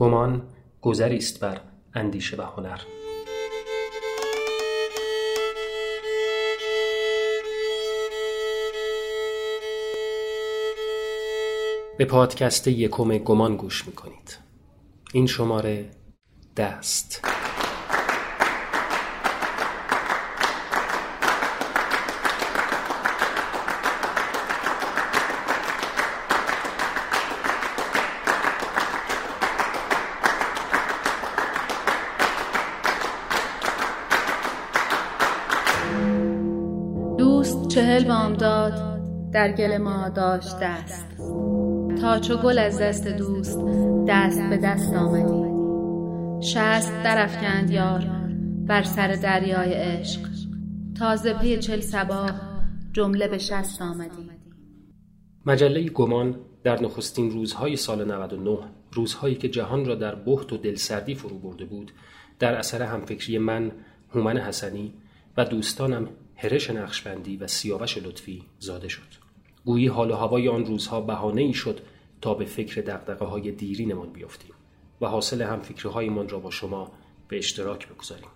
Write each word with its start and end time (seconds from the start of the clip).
گمان 0.00 0.42
گذری 0.82 1.16
است 1.16 1.40
بر 1.40 1.60
اندیشه 1.94 2.36
و 2.36 2.42
هنر. 2.42 2.80
به 11.98 12.04
پادکست 12.04 12.68
یکم 12.68 13.18
گمان 13.18 13.56
گوش 13.56 13.86
می‌کنید. 13.86 14.38
این 15.12 15.26
شماره 15.26 15.90
دست. 16.56 17.29
در 39.40 39.52
گل 39.52 39.76
ما 39.78 40.08
داشت 40.08 40.56
دست. 40.62 41.06
تا 42.00 42.18
چو 42.20 42.36
گل 42.36 42.58
از 42.58 42.80
دست 42.80 43.08
دوست 43.08 43.58
دست 44.08 44.40
به 44.40 44.56
دست 44.56 44.94
آمدی. 44.94 45.50
شست 46.46 46.92
درفکند 47.04 47.70
یار 47.70 48.06
بر 48.66 48.82
سر 48.82 49.08
دریای 49.08 49.72
عشق. 49.72 50.20
تازه 50.98 51.34
پی 51.34 51.58
چل 51.58 51.80
سباه 51.80 52.40
جمله 52.92 53.28
به 53.28 53.38
شست 53.38 53.82
آمدی. 53.82 54.30
مجله 55.46 55.88
گمان 55.88 56.36
در 56.64 56.82
نخستین 56.82 57.30
روزهای 57.30 57.76
سال 57.76 58.04
99 58.04 58.58
روزهایی 58.92 59.34
که 59.34 59.48
جهان 59.48 59.84
را 59.84 59.94
در 59.94 60.14
بحت 60.14 60.52
و 60.52 60.56
دلسردی 60.56 61.14
فرو 61.14 61.38
برده 61.38 61.64
بود 61.64 61.92
در 62.38 62.54
اثر 62.54 62.82
همفکری 62.82 63.38
من 63.38 63.72
هومن 64.14 64.38
حسنی 64.38 64.94
و 65.36 65.44
دوستانم 65.44 66.08
هرش 66.36 66.70
نقشبندی 66.70 67.36
و 67.36 67.46
سیاوش 67.46 67.98
لطفی 67.98 68.42
زاده 68.58 68.88
شد. 68.88 69.19
گویی 69.64 69.86
حال 69.86 70.10
و 70.10 70.14
هوای 70.14 70.48
آن 70.48 70.64
روزها 70.64 71.00
بهانه 71.00 71.42
ای 71.42 71.52
شد 71.52 71.80
تا 72.20 72.34
به 72.34 72.44
فکر 72.44 72.80
دقدقه 72.80 73.24
های 73.24 73.52
دیرینمان 73.52 74.12
بیفتیم 74.12 74.54
و 75.00 75.06
حاصل 75.06 75.42
هم 75.42 75.60
فکرهایمان 75.60 76.28
را 76.28 76.38
با 76.38 76.50
شما 76.50 76.92
به 77.28 77.38
اشتراک 77.38 77.88
بگذاریم. 77.88 78.28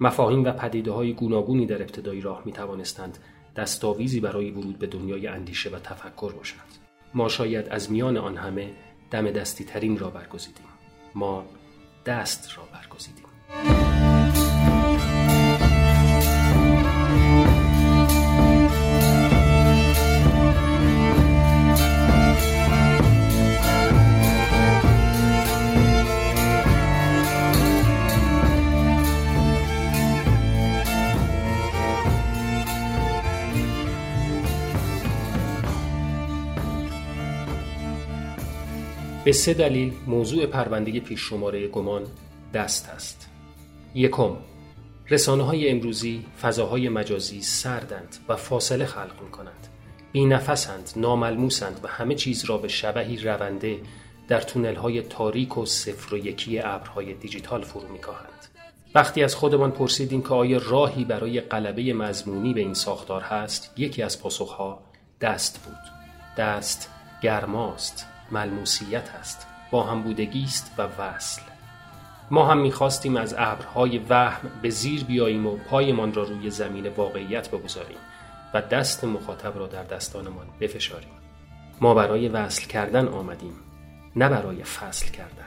مفاهیم 0.00 0.44
و 0.44 0.52
پدیده 0.52 0.92
های 0.92 1.12
گوناگونی 1.12 1.66
در 1.66 1.82
ابتدای 1.82 2.20
راه 2.20 2.42
می 2.44 2.52
توانستند 2.52 3.18
دستاویزی 3.56 4.20
برای 4.20 4.50
ورود 4.50 4.78
به 4.78 4.86
دنیای 4.86 5.26
اندیشه 5.26 5.70
و 5.70 5.78
تفکر 5.78 6.32
باشند. 6.32 6.78
ما 7.14 7.28
شاید 7.28 7.68
از 7.68 7.92
میان 7.92 8.16
آن 8.16 8.36
همه 8.36 8.70
دم 9.10 9.30
دستی 9.30 9.64
ترین 9.64 9.98
را 9.98 10.10
برگزیدیم. 10.10 10.66
ما 11.14 11.44
دست 12.06 12.58
را 12.58 12.62
برگزیدیم. 12.72 14.09
به 39.24 39.32
سه 39.32 39.54
دلیل 39.54 39.92
موضوع 40.06 40.46
پرونده 40.46 41.00
پیش 41.00 41.20
شماره 41.20 41.68
گمان 41.68 42.02
دست 42.54 42.88
است. 42.88 43.30
یکم 43.94 44.36
رسانه 45.10 45.42
های 45.42 45.68
امروزی 45.68 46.24
فضاهای 46.42 46.88
مجازی 46.88 47.42
سردند 47.42 48.16
و 48.28 48.36
فاصله 48.36 48.86
خلق 48.86 49.22
می 49.24 49.30
کنند. 49.30 49.68
بی 50.12 50.24
نفسند، 50.24 50.90
ناملموسند 50.96 51.80
و 51.82 51.88
همه 51.88 52.14
چیز 52.14 52.44
را 52.44 52.58
به 52.58 52.68
شبهی 52.68 53.16
رونده 53.16 53.78
در 54.28 54.40
تونل 54.40 54.74
های 54.74 55.02
تاریک 55.02 55.58
و 55.58 55.66
صفر 55.66 56.14
و 56.14 56.18
یکی 56.18 56.58
ابرهای 56.58 57.14
دیجیتال 57.14 57.62
فرو 57.62 57.88
می 57.88 57.98
کاهند. 57.98 58.46
وقتی 58.94 59.22
از 59.22 59.34
خودمان 59.34 59.70
پرسیدیم 59.70 60.22
که 60.22 60.28
آیا 60.28 60.60
راهی 60.64 61.04
برای 61.04 61.40
قلبه 61.40 61.92
مضمونی 61.92 62.54
به 62.54 62.60
این 62.60 62.74
ساختار 62.74 63.22
هست 63.22 63.72
یکی 63.76 64.02
از 64.02 64.22
پاسخها 64.22 64.82
دست 65.20 65.64
بود 65.64 65.78
دست 66.36 66.90
گرماست 67.22 68.06
ملموسیت 68.30 69.08
است 69.20 69.46
با 69.70 69.82
هم 69.82 70.16
است 70.44 70.72
و 70.78 70.82
وصل. 70.98 71.42
ما 72.30 72.46
هم 72.46 72.58
می‌خواستیم 72.58 73.16
از 73.16 73.34
ابرهای 73.38 73.98
وهم 73.98 74.50
به 74.62 74.70
زیر 74.70 75.04
بیاییم 75.04 75.46
و 75.46 75.56
پایمان 75.56 76.14
را 76.14 76.22
روی 76.22 76.50
زمین 76.50 76.88
واقعیت 76.88 77.48
بگذاریم 77.48 77.98
و 78.54 78.62
دست 78.62 79.04
مخاطب 79.04 79.58
را 79.58 79.66
در 79.66 79.82
دستانمان 79.82 80.46
بفشاریم. 80.60 81.08
ما 81.80 81.94
برای 81.94 82.28
وصل 82.28 82.66
کردن 82.66 83.08
آمدیم 83.08 83.52
نه 84.16 84.28
برای 84.28 84.64
فصل 84.64 85.10
کردن. 85.10 85.46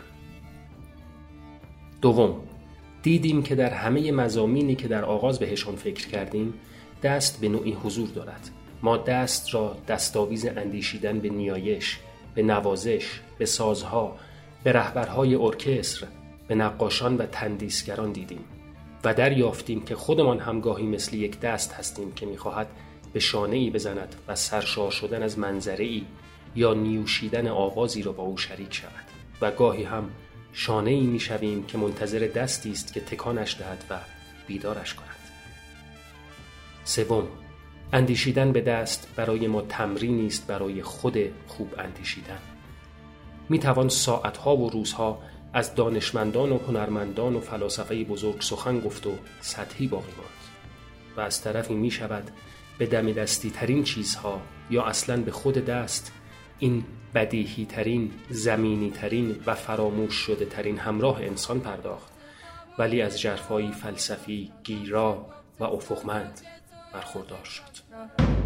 دوم 2.02 2.36
دیدیم 3.04 3.44
که 3.44 3.56
در 3.56 3.70
همه 3.70 4.12
مزامینی 4.12 4.76
که 4.76 4.88
در 4.88 5.06
آغاز 5.06 5.40
بهشان 5.40 5.76
فکر 5.76 6.08
کردیم 6.08 6.54
دست 7.04 7.42
به 7.42 7.50
نوعی 7.50 7.72
حضور 7.74 8.10
دارد. 8.10 8.50
ما 8.82 8.98
دست 8.98 9.54
را 9.54 9.78
دستاویز 9.88 10.46
اندیشیدن 10.46 11.20
به 11.20 11.30
نیایش 11.30 12.00
به 12.36 12.44
نوازش 12.44 13.20
به 13.38 13.46
سازها 13.46 14.16
به 14.64 14.72
رهبرهای 14.72 15.36
ارکستر 15.36 16.08
به 16.48 16.56
نقاشان 16.56 17.18
و 17.18 17.26
تندیسگران 17.26 18.12
دیدیم 18.12 18.44
و 19.04 19.14
دریافتیم 19.14 19.86
که 19.86 19.96
خودمان 19.96 20.40
همگاهی 20.40 20.86
مثل 20.86 21.16
یک 21.16 21.40
دست 21.40 21.74
هستیم 21.74 22.12
که 22.12 22.26
می‌خواهد 22.26 22.68
به 23.14 23.20
شانه 23.20 23.56
ای 23.56 23.70
بزند 23.70 24.16
و 24.28 24.36
سرشار 24.36 24.92
شدن 24.92 25.24
از 25.24 25.40
منظره 25.40 25.86
ای 25.86 26.04
یا 26.56 26.74
نیوشیدن 26.74 27.48
آوازی 27.48 28.02
را 28.02 28.12
با 28.12 28.24
او 28.24 28.38
شریک 28.38 28.74
شود. 28.74 29.06
و 29.42 29.52
گاهی 29.52 29.84
هم 29.84 30.10
شانه 30.54 30.92
ای 30.92 31.02
می‌شویم 31.02 31.66
که 31.66 31.78
منتظر 31.78 32.20
دستی 32.20 32.72
است 32.72 32.94
که 32.94 33.00
تکانش 33.00 33.58
دهد 33.60 33.84
و 33.90 34.00
بیدارش 34.48 34.94
کند. 34.94 35.08
سوم 36.84 37.28
اندیشیدن 37.94 38.52
به 38.52 38.62
دست 38.62 39.08
برای 39.16 39.48
ما 39.48 39.62
تمرینی 39.62 40.28
است 40.28 40.48
برای 40.48 40.82
خود 40.82 41.18
خوب 41.48 41.76
اندیشیدن. 41.78 42.40
می 43.50 43.60
توان 43.60 43.90
ساعتها 43.90 44.58
و 44.58 44.70
روزها 44.70 45.20
از 45.54 45.76
دانشمندان 45.76 46.52
و 46.52 46.58
هنرمندان 46.58 47.36
و 47.36 47.40
فلاسفه 47.40 48.04
بزرگ 48.04 48.42
سخن 48.42 48.80
گفت 48.80 49.08
و 49.08 49.12
سطحی 49.42 49.88
باقی 49.88 50.12
ماند 50.18 50.30
و 51.18 51.22
از 51.22 51.42
طرفی 51.42 51.74
می 51.74 51.92
شود 51.92 52.32
به 52.78 52.86
دم 52.86 53.12
دستی 53.12 53.50
ترین 53.50 53.84
چیزها 53.84 54.42
یا 54.70 54.84
اصلا 54.84 55.22
به 55.22 55.32
خود 55.32 55.66
دست 55.66 56.12
این 56.60 56.84
بدیهی 57.16 57.66
ترین 57.66 58.12
زمینی 58.30 58.92
ترین 58.92 59.36
و 59.46 59.56
فراموش 59.56 60.14
شده 60.14 60.46
ترین 60.46 60.78
همراه 60.78 61.22
انسان 61.22 61.60
پرداخت. 61.60 62.14
ولی 62.80 63.02
از 63.02 63.22
جرفایی 63.22 63.72
فلسفی 63.72 64.52
گیرا 64.64 65.26
و 65.60 65.64
افقمند 65.64 66.42
برخوردار 66.94 67.44
شد. 67.44 68.43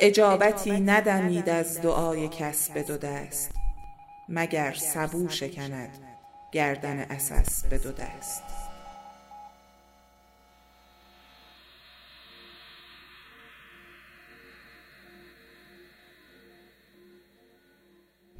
اجابتی 0.00 0.70
ندمید 0.70 1.48
از 1.48 1.82
دعای 1.82 2.28
کس 2.28 2.70
به 2.70 2.82
دو 2.82 2.96
دست. 2.96 3.50
مگر 4.28 4.72
سبو 4.72 5.28
شکند 5.28 5.90
گردن 6.52 6.98
عسس 6.98 7.66
به 7.66 7.78
دو 7.78 7.92
دست. 7.92 8.42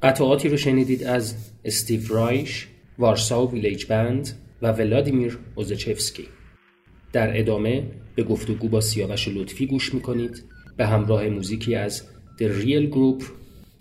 قطعاتی 0.02 0.48
رو 0.48 0.56
شنیدید 0.56 1.04
از 1.04 1.34
استیو 1.64 2.00
رایش، 2.08 2.68
وارساو 2.98 3.52
ویلیج 3.52 3.86
بند 3.86 4.32
و 4.62 4.72
ولادیمیر 4.72 5.38
اوزچفسکی. 5.54 6.28
در 7.12 7.38
ادامه 7.38 7.90
به 8.14 8.22
گفتگو 8.22 8.68
با 8.68 8.80
سیاوش 8.80 9.28
لطفی 9.28 9.66
گوش 9.66 9.94
می‌کنید. 9.94 10.44
به 10.78 10.86
همراه 10.86 11.28
موزیکی 11.28 11.74
از 11.74 12.02
The 12.38 12.62
Real 12.62 12.94
Group 12.94 13.24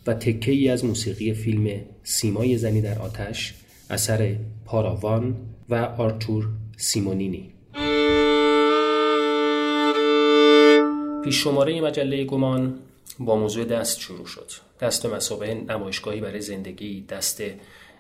و 0.08 0.14
تکه 0.14 0.52
ای 0.52 0.70
از 0.70 0.86
موسیقی 0.86 1.34
فیلم 1.34 1.82
سیمای 2.04 2.58
زنی 2.58 2.82
در 2.82 3.00
آتش 3.00 3.54
اثر 3.90 4.36
پاراوان 4.66 5.36
و 5.70 5.76
آرتور 5.76 6.48
سیمونینی. 6.78 7.50
پیش 11.24 11.36
شماره 11.36 11.82
مجله 11.82 12.24
گمان 12.24 12.76
با 13.20 13.36
موضوع 13.36 13.66
دست 13.66 14.00
شروع 14.00 14.26
شد. 14.26 14.52
دست 14.82 15.06
مسابقه 15.06 15.54
نمایشگاهی 15.54 16.22
برای 16.22 16.42
زندگی 16.42 17.02
دست 17.10 17.44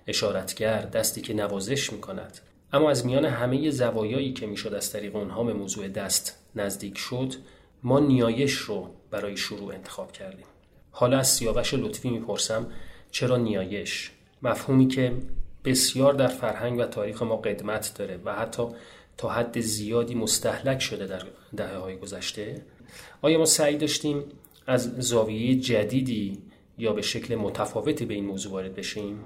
اشارتگر 0.08 0.82
دستی 0.82 1.22
که 1.22 1.34
نوازش 1.34 1.94
می 1.94 2.02
کند 2.02 2.40
اما 2.74 2.90
از 2.90 3.06
میان 3.06 3.26
همه 3.26 3.70
زوایایی 3.72 4.34
که 4.34 4.48
می‌شد 4.48 4.74
از 4.74 4.92
طریق 4.92 5.16
اونها 5.16 5.44
به 5.44 5.54
موضوع 5.54 5.88
دست 5.88 6.36
نزدیک 6.56 6.98
شد 6.98 7.34
ما 7.84 8.00
نیایش 8.00 8.54
رو 8.54 8.90
برای 9.12 9.38
شروع 9.38 9.74
انتخاب 9.74 10.12
کردیم. 10.12 10.46
حالا 10.92 11.20
از 11.20 11.28
سیاوش 11.28 11.74
لطفی 11.74 12.10
می‌پرسم 12.10 12.68
چرا 13.12 13.38
نیایش؟ 13.38 14.12
مفهومی 14.42 14.88
که 14.88 15.14
بسیار 15.66 16.14
در 16.14 16.28
فرهنگ 16.28 16.80
و 16.80 16.84
تاریخ 16.84 17.22
ما 17.22 17.38
قدمت 17.38 17.94
داره 17.98 18.20
و 18.26 18.36
حتی 18.36 18.64
تا 19.18 19.30
حد 19.30 19.60
زیادی 19.60 20.16
مستحلک 20.16 20.80
شده 20.80 21.08
در 21.08 21.22
دهه 21.58 21.78
های 21.78 21.98
گذشته. 21.98 22.62
آیا 23.22 23.38
ما 23.38 23.46
سعی 23.46 23.78
داشتیم 23.78 24.24
از 24.68 24.96
زاویه 24.98 25.56
جدیدی 25.56 26.38
یا 26.78 26.94
به 26.94 27.02
شکل 27.02 27.36
متفاوتی 27.36 28.06
به 28.06 28.14
این 28.14 28.26
موضوع 28.26 28.52
وارد 28.52 28.76
بشیم؟ 28.76 29.20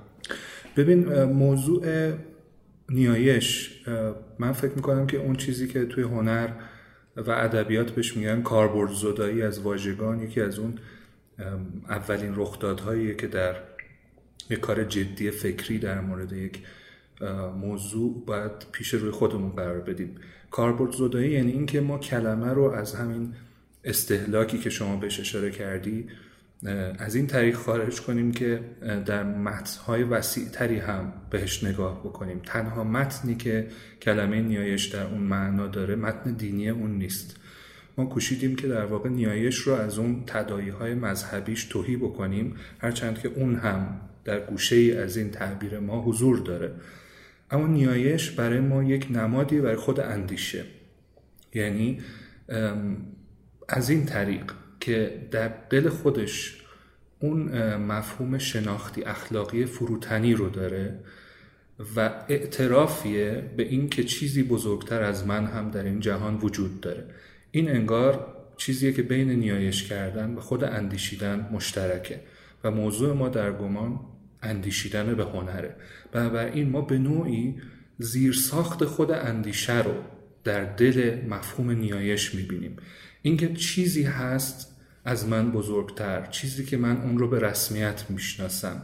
ببین 0.78 1.24
موضوع 1.24 2.14
نیایش 2.90 3.82
من 4.40 4.52
فکر 4.52 4.72
می‌کنم 4.76 5.08
که 5.08 5.18
اون 5.18 5.36
چیزی 5.36 5.68
که 5.68 5.86
توی 5.86 6.04
هنر 6.04 6.50
و 7.28 7.32
ادبیات 7.32 7.92
بهش 7.92 8.18
میگن 8.18 8.42
کاربرد 8.42 8.92
زدایی 8.92 9.42
از 9.42 9.60
واژگان. 9.60 10.22
یکی 10.22 10.42
از 10.42 10.60
اون 10.60 10.78
اولین 11.90 12.34
رخدادهایی 12.36 13.16
که 13.16 13.28
در 13.28 13.56
یک 14.50 14.60
کار 14.60 14.84
جدی 14.84 15.32
فکری 15.32 15.80
در 15.80 16.02
مورد 16.02 16.34
یک 16.34 16.60
موضوع 17.62 18.24
باید 18.26 18.52
پیش 18.72 18.94
روی 18.94 19.12
خودمون 19.12 19.50
قرار 19.50 19.80
بدیم. 19.80 20.16
کاربرد 20.52 20.92
زدایی 20.92 21.32
یعنی 21.32 21.52
اینکه 21.52 21.82
ما 21.82 21.98
کلمه 21.98 22.54
رو 22.54 22.64
از 22.64 22.96
همین 22.96 23.34
استهلاکی 23.84 24.58
که 24.58 24.70
شما 24.70 24.96
بهش 24.96 25.20
اشاره 25.20 25.52
کردی 25.52 26.08
از 27.00 27.16
این 27.16 27.28
طریق 27.28 27.56
خارج 27.56 28.02
کنیم 28.02 28.32
که 28.32 28.60
در 29.06 29.24
متنهای 29.24 30.04
وسیع 30.04 30.50
تری 30.50 30.80
هم 30.80 31.14
بهش 31.30 31.64
نگاه 31.64 32.00
بکنیم. 32.00 32.42
تنها 32.46 32.84
متنی 32.84 33.36
که 33.36 33.68
کلمه 34.02 34.42
نیایش 34.42 34.86
در 34.86 35.06
اون 35.06 35.22
معنا 35.22 35.68
داره 35.68 35.96
متن 35.96 36.34
دینی 36.34 36.70
اون 36.70 36.92
نیست. 36.92 37.38
ما 37.98 38.06
کوشیدیم 38.06 38.56
که 38.56 38.68
در 38.68 38.86
واقع 38.86 39.10
نیایش 39.10 39.58
رو 39.58 39.74
از 39.74 39.98
اون 39.98 40.24
تدایی 40.28 40.70
های 40.70 40.94
مذهبیش 40.94 41.66
توهی 41.66 41.98
بکنیم 41.98 42.56
هرچند 42.80 43.20
که 43.20 43.28
اون 43.36 43.56
هم 43.56 44.02
در 44.24 44.40
گوشه 44.40 44.76
ای 44.76 44.98
از 44.98 45.18
این 45.18 45.30
تعبیر 45.30 45.80
ما 45.80 46.02
حضور 46.02 46.40
داره. 46.40 46.72
اما 47.52 47.68
نیایش 47.68 48.32
برای 48.32 48.60
ما 48.60 48.84
یک 48.84 49.08
نمادی 49.12 49.62
برای 49.62 49.76
خود 49.76 50.00
اندیشه. 50.00 50.64
یعنی 51.54 52.00
از 53.70 53.90
این 53.90 54.06
طریق 54.06 54.52
که 54.82 55.28
در 55.32 55.52
دل 55.70 55.90
خودش 55.90 56.62
اون 57.20 57.76
مفهوم 57.76 58.38
شناختی 58.38 59.04
اخلاقی 59.04 59.66
فروتنی 59.66 60.34
رو 60.34 60.50
داره 60.50 61.00
و 61.96 62.24
اعترافیه 62.30 63.52
به 63.58 63.64
این 63.64 63.90
که 63.90 64.04
چیزی 64.04 64.44
بزرگتر 64.44 65.04
از 65.04 65.28
من 65.28 65.46
هم 65.46 65.72
در 65.72 65.84
این 65.84 66.00
جهان 66.00 66.38
وجود 66.38 66.82
داره. 66.82 67.06
این 67.52 67.70
انگار 67.70 68.38
چیزیه 68.58 68.94
که 68.94 69.02
بین 69.02 69.30
نیایش 69.30 69.84
کردن 69.84 70.34
و 70.36 70.40
خود 70.40 70.64
اندیشیدن 70.64 71.50
مشترکه 71.52 72.20
و 72.64 72.72
موضوع 72.72 73.14
ما 73.14 73.30
در 73.30 73.52
گمان 73.52 74.00
اندیشیدن 74.44 75.16
به 75.16 75.24
هنره. 75.24 75.76
بنابراین 76.12 76.70
ما 76.70 76.82
به 76.82 76.98
نوعی 76.98 77.56
زیرساخت 77.98 78.86
خود 78.86 79.12
اندیشه 79.12 79.84
رو 79.84 79.94
در 80.44 80.64
دل 80.64 81.18
مفهوم 81.30 81.72
نیایش 81.72 82.36
می‌بینیم. 82.36 82.78
اینکه 83.22 83.54
چیزی 83.54 84.04
هست 84.04 84.71
از 85.06 85.28
من 85.28 85.52
بزرگتر 85.52 86.26
چیزی 86.26 86.66
که 86.66 86.78
من 86.78 87.02
اون 87.02 87.18
رو 87.18 87.28
به 87.28 87.40
رسمیت 87.40 88.06
می‌شناسم. 88.10 88.82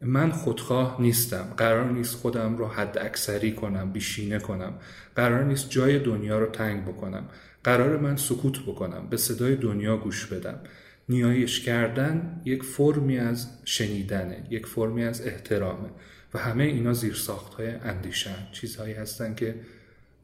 من 0.00 0.30
خودخواه 0.30 0.96
نیستم. 1.00 1.54
قرار 1.56 1.90
نیست 1.90 2.14
خودم 2.14 2.56
رو 2.56 2.66
حد 2.66 2.98
اکثری 2.98 3.52
کنم 3.52 3.92
بیشینه 3.92 4.38
کنم. 4.38 4.74
قرار 5.16 5.44
نیست 5.44 5.70
جای 5.70 5.98
دنیا 5.98 6.38
رو 6.38 6.46
تنگ 6.46 6.84
بکنم. 6.84 7.24
قرار 7.64 7.96
من 7.96 8.16
سکوت 8.16 8.62
بکنم 8.62 9.06
به 9.10 9.16
صدای 9.16 9.56
دنیا 9.56 9.96
گوش 9.96 10.26
بدم. 10.26 10.60
نیایش 11.08 11.60
کردن 11.60 12.40
یک 12.44 12.62
فرمی 12.62 13.18
از 13.18 13.48
شنیدنه 13.64 14.46
یک 14.50 14.66
فرمی 14.66 15.04
از 15.04 15.26
احترامه. 15.26 15.88
و 16.34 16.38
همه 16.38 16.64
اینا 16.64 16.92
زیر 16.92 17.14
ساخت 17.14 17.54
های 17.54 17.68
اندیشن 17.68 18.36
چیزهایی 18.52 18.94
هستن 18.94 19.34
که 19.34 19.54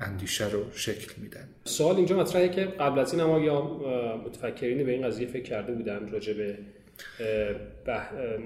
اندیشه 0.01 0.51
رو 0.51 0.65
شکل 0.73 1.13
میدن. 1.23 1.49
سوال 1.65 1.97
اینجا 1.97 2.21
مطرحه 2.21 2.49
که 2.49 2.65
قبل 2.65 2.99
از 2.99 3.13
این 3.13 3.23
اما 3.23 3.39
یا 3.41 3.63
متفکرین 4.27 4.87
به 4.87 4.93
این 4.93 5.07
قضیه 5.07 5.27
فکر 5.27 5.43
کرده 5.43 5.73
بودن 5.73 6.09
راجع 6.09 6.33
به 6.33 6.59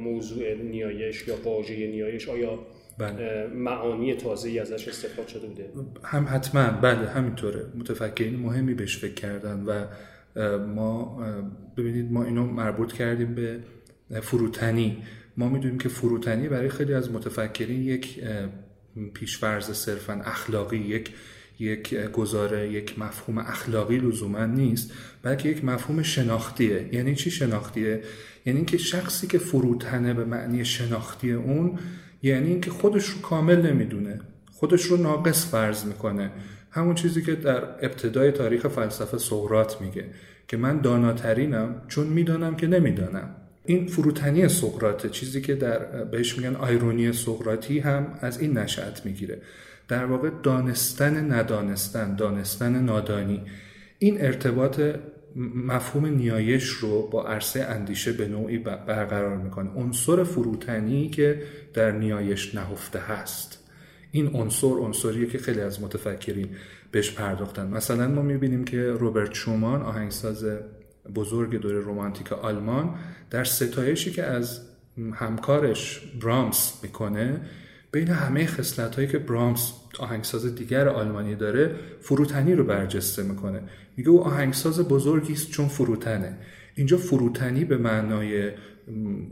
موضوع 0.00 0.54
نیایش 0.54 1.28
یا 1.28 1.36
واژه 1.44 1.86
نیایش؟ 1.86 2.28
آیا 2.28 2.66
بله. 2.98 3.46
معانی 3.46 4.14
تازه 4.14 4.48
ای 4.48 4.58
ازش 4.58 4.88
استفاده 4.88 5.28
شده 5.28 5.46
بوده؟ 5.46 5.70
هم 6.04 6.26
حتما. 6.30 6.70
بله 6.70 7.08
همینطوره. 7.08 7.66
متفکرین 7.74 8.36
مهمی 8.36 8.74
بهش 8.74 8.98
فکر 8.98 9.14
کردن 9.14 9.64
و 9.64 9.86
ما 10.58 11.22
ببینید 11.76 12.12
ما 12.12 12.24
اینو 12.24 12.44
مربوط 12.44 12.92
کردیم 12.92 13.34
به 13.34 13.60
فروتنی. 14.20 15.02
ما 15.36 15.48
می‌دونیم 15.48 15.78
که 15.78 15.88
فروتنی 15.88 16.48
برای 16.48 16.68
خیلی 16.68 16.94
از 16.94 17.12
متفکرین 17.12 17.82
یک 17.82 18.24
پیشفرز 19.14 19.70
صرفا 19.70 20.12
اخلاقی 20.24 20.78
یک 20.78 21.10
یک 21.62 21.94
گزاره 21.94 22.72
یک 22.72 22.98
مفهوم 22.98 23.38
اخلاقی 23.38 23.98
لزوما 23.98 24.46
نیست 24.46 24.92
بلکه 25.22 25.48
یک 25.48 25.64
مفهوم 25.64 26.02
شناختیه. 26.02 26.88
یعنی 26.92 27.14
چی 27.14 27.30
شناختیه؟ 27.30 28.02
یعنی 28.46 28.56
اینکه 28.58 28.78
شخصی 28.78 29.26
که 29.26 29.38
فروتنه 29.38 30.14
به 30.14 30.24
معنی 30.24 30.64
شناختی 30.64 31.32
اون 31.32 31.78
یعنی 32.22 32.48
اینکه 32.48 32.70
خودش 32.70 33.06
رو 33.06 33.20
کامل 33.20 33.66
نمی‌دونه. 33.66 34.20
خودش 34.52 34.84
رو 34.84 34.96
ناقص 34.96 35.46
فرض 35.50 35.84
می‌کنه. 35.84 36.30
همون 36.70 36.94
چیزی 36.94 37.22
که 37.22 37.34
در 37.34 37.64
ابتدای 37.64 38.30
تاریخ 38.30 38.68
فلسفه 38.68 39.18
سقراط 39.18 39.80
میگه 39.80 40.04
که 40.48 40.56
من 40.56 40.80
داناترینم 40.80 41.82
چون 41.88 42.06
می‌دانم 42.06 42.56
که 42.56 42.66
نمی‌دانم. 42.66 43.36
این 43.64 43.86
فروتنی 43.86 44.48
سقراطه 44.48 45.08
چیزی 45.08 45.40
که 45.40 45.54
در 45.54 45.78
بهش 46.04 46.38
میگن 46.38 46.56
آیرونی 46.56 47.12
سقراطی 47.12 47.78
هم 47.78 48.18
از 48.20 48.40
این 48.40 48.58
نشأت 48.58 49.06
می‌گیره. 49.06 49.38
در 49.88 50.04
واقع 50.04 50.30
دانستن 50.42 51.32
ندانستن 51.32 52.16
دانستن 52.16 52.82
نادانی. 52.82 53.42
این 53.98 54.20
ارتباط 54.20 54.80
مفهوم 55.54 56.06
نیایش 56.06 56.64
رو 56.64 57.08
با 57.08 57.26
عرصه 57.26 57.60
اندیشه 57.60 58.12
به 58.12 58.28
نوعی 58.28 58.58
برقرار 58.58 59.36
می‌کنه. 59.36 59.70
عنصر 59.70 60.24
فروتنی 60.24 61.08
که 61.08 61.42
در 61.74 61.92
نیایش 61.92 62.54
نهفته 62.54 62.98
هست. 62.98 63.58
این 64.12 64.26
عنصر 64.34 64.66
عنصریه 64.66 65.26
که 65.26 65.38
خیلی 65.38 65.60
از 65.60 65.82
متفکرین 65.82 66.48
بهش 66.90 67.10
پرداختن. 67.10 67.66
مثلا 67.66 68.08
ما 68.08 68.22
می‌بینیم 68.22 68.64
که 68.64 68.90
روبرت 68.90 69.34
شومان 69.34 69.82
آهنگساز 69.82 70.44
بزرگ 71.14 71.60
دوره 71.60 71.80
رومانتیک 71.80 72.32
آلمان 72.32 72.94
در 73.30 73.44
ستایشی 73.44 74.10
که 74.10 74.22
از 74.22 74.60
همکارش 75.14 76.00
برامس 76.22 76.80
می‌کنه 76.82 77.40
بین 77.92 78.08
همه 78.08 78.46
خصلت 78.46 78.94
هایی 78.94 79.08
که 79.08 79.18
برامس 79.18 79.72
آهنگساز 79.98 80.54
دیگر 80.54 80.88
آلمانی 80.88 81.34
داره 81.34 81.74
فروتنی 82.00 82.54
رو 82.54 82.64
برجسته 82.64 83.22
می‌کنه. 83.22 83.62
میگه 83.96 84.10
او 84.10 84.24
آهنگساز 84.24 84.80
بزرگی 84.80 85.32
است 85.32 85.50
چون 85.50 85.68
فروتنه. 85.68 86.38
اینجا 86.74 86.96
فروتنی 86.96 87.64
به 87.64 87.76
معنای 87.76 88.50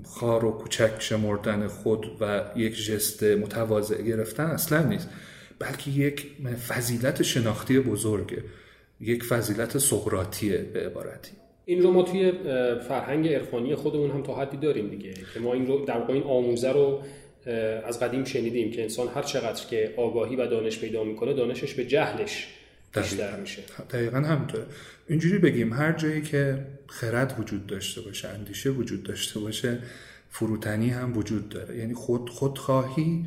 خار 0.04 0.44
و 0.44 0.50
کوچک 0.50 0.90
شمردن 0.98 1.66
خود 1.66 2.06
و 2.20 2.44
یک 2.56 2.84
جست 2.84 3.22
متواضع 3.22 4.02
گرفتن 4.02 4.44
اصلا 4.44 4.82
نیست 4.82 5.08
بلکه 5.58 5.90
یک 5.90 6.26
فضیلت 6.68 7.22
شناختی 7.22 7.80
بزرگه 7.80 8.44
یک 9.00 9.24
فضیلت 9.24 9.78
سقراطیه 9.78 10.58
به 10.58 10.86
عبارتی. 10.86 11.39
این 11.64 11.82
رو 11.82 11.90
ما 11.90 12.02
توی 12.02 12.32
فرهنگ 12.88 13.28
عرفانی 13.28 13.74
خودمون 13.74 14.10
هم 14.10 14.22
تا 14.22 14.34
حدی 14.34 14.56
داریم 14.56 14.88
دیگه. 14.88 15.14
که 15.34 15.40
ما 15.40 15.54
این 15.54 15.66
رو 15.66 15.84
در 15.84 15.98
واقع 15.98 16.12
این 16.12 16.22
آموزه 16.22 16.72
رو 16.72 17.02
از 17.86 18.00
قدیم 18.00 18.24
شنیدیم 18.24 18.70
که 18.70 18.82
انسان 18.82 19.08
هر 19.08 19.22
چقدر 19.22 19.66
که 19.66 19.94
آگاهی 19.96 20.36
و 20.36 20.46
دانش 20.46 20.78
پیدا 20.78 21.04
می‌کنه 21.04 21.34
دانشش 21.34 21.74
به 21.74 21.84
جهلش 21.84 22.48
بیشتر 22.94 23.40
میشه. 23.40 23.62
دقیقا 23.90 24.18
همینطوره. 24.18 24.64
اینجوری 25.08 25.38
بگیم 25.38 25.72
هر 25.72 25.92
جایی 25.92 26.22
که 26.22 26.66
خرد 26.86 27.34
وجود 27.38 27.66
داشته 27.66 28.00
باشه 28.00 28.28
اندیشه 28.28 28.70
وجود 28.70 29.02
داشته 29.02 29.40
باشه 29.40 29.78
فروتنی 30.30 30.90
هم 30.90 31.16
وجود 31.16 31.48
داره. 31.48 31.76
یعنی 31.76 31.94
خود 31.94 32.30
خودخواهی 32.30 33.24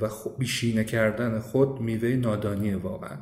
و 0.00 0.08
بیشینه 0.38 0.84
کردن 0.84 1.38
خود 1.38 1.80
میوه 1.80 2.08
نادانی 2.08 2.74
واقعا. 2.74 3.16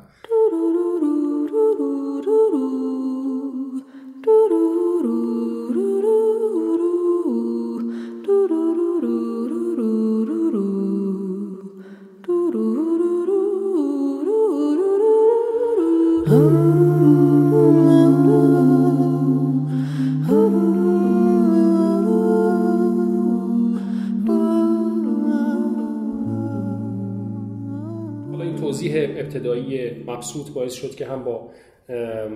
مبسوط 30.21 30.49
باعث 30.49 30.73
شد 30.73 30.95
که 30.95 31.05
هم 31.05 31.23
با 31.23 31.51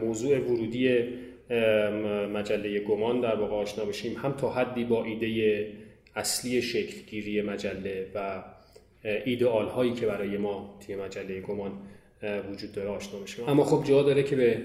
موضوع 0.02 0.40
ورودی 0.40 1.00
مجله 2.34 2.80
گمان 2.80 3.22
در 3.22 3.36
واقع 3.36 3.56
آشنا 3.56 3.86
بشیم 3.86 4.18
هم 4.18 4.32
تا 4.32 4.50
حدی 4.50 4.84
با 4.84 5.04
ایده 5.04 5.68
اصلی 6.16 6.62
شکلگیری 6.62 7.42
مجله 7.42 8.08
و 8.16 8.44
ایدئال 9.26 9.66
هایی 9.66 9.94
که 9.94 10.06
برای 10.06 10.38
ما 10.38 10.80
توی 10.86 10.96
مجله 10.96 11.42
گمان 11.42 11.72
وجود 12.52 12.72
داره 12.72 12.90
آشنا 12.90 13.20
بشیم. 13.20 13.50
اما 13.50 13.64
خب 13.64 13.88
جا 13.88 14.04
داره 14.04 14.24
که 14.24 14.36
به 14.36 14.62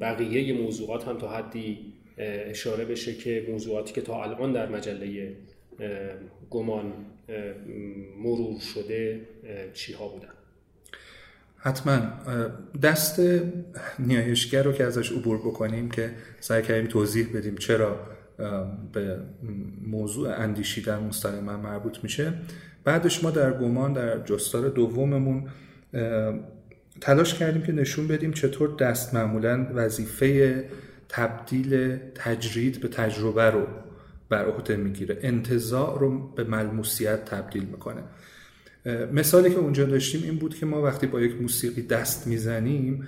بقیه 0.00 0.52
موضوعات 0.52 1.08
هم 1.08 1.18
تا 1.18 1.28
حدی 1.28 1.78
اشاره 2.18 2.84
بشه 2.84 3.14
که 3.14 3.46
موضوعاتی 3.48 3.94
که 3.94 4.00
تا 4.00 4.22
الان 4.22 4.52
در 4.52 4.68
مجله 4.68 5.32
گمان 6.50 6.92
مرور 8.18 8.60
شده 8.60 9.20
چی 9.74 9.92
ها 9.92 10.08
بودن. 10.08 10.35
حتما 11.66 11.98
دست 12.82 13.20
نیایشگر 13.98 14.62
رو 14.62 14.72
که 14.72 14.84
ازش 14.84 15.12
عبور 15.12 15.38
بکنیم 15.38 15.90
که 15.90 16.10
سعی 16.40 16.62
کردیم 16.62 16.86
توضیح 16.86 17.26
بدیم 17.34 17.56
چرا 17.56 18.00
به 18.92 19.18
موضوع 19.86 20.40
اندیشیدن 20.40 20.98
مستقیما 20.98 21.56
مربوط 21.56 21.98
میشه. 22.02 22.32
بعدش 22.84 23.24
ما 23.24 23.30
در 23.30 23.52
گمان 23.52 23.92
در 23.92 24.18
جستار 24.18 24.68
دوممون 24.68 25.48
تلاش 27.00 27.34
کردیم 27.34 27.62
که 27.62 27.72
نشون 27.72 28.08
بدیم 28.08 28.32
چطور 28.32 28.76
دست 28.76 29.14
معمولا 29.14 29.66
وظیفه 29.74 30.64
تبدیل 31.08 31.96
تجرید 32.14 32.80
به 32.80 32.88
تجربه 32.88 33.50
رو 33.50 33.66
بر 34.28 34.44
عهده 34.44 34.76
می‌گیره. 34.76 35.18
انتظاع 35.22 35.98
رو 35.98 36.28
به 36.28 36.44
ملموسیت 36.44 37.24
تبدیل 37.24 37.64
می‌کنه. 37.64 38.02
مثالی 39.12 39.50
که 39.50 39.56
اونجا 39.56 39.84
داشتیم 39.84 40.22
این 40.22 40.36
بود 40.36 40.54
که 40.54 40.66
ما 40.66 40.82
وقتی 40.82 41.06
با 41.06 41.20
یک 41.20 41.42
موسیقی 41.42 41.82
دست 41.82 42.26
می‌زنیم 42.26 43.06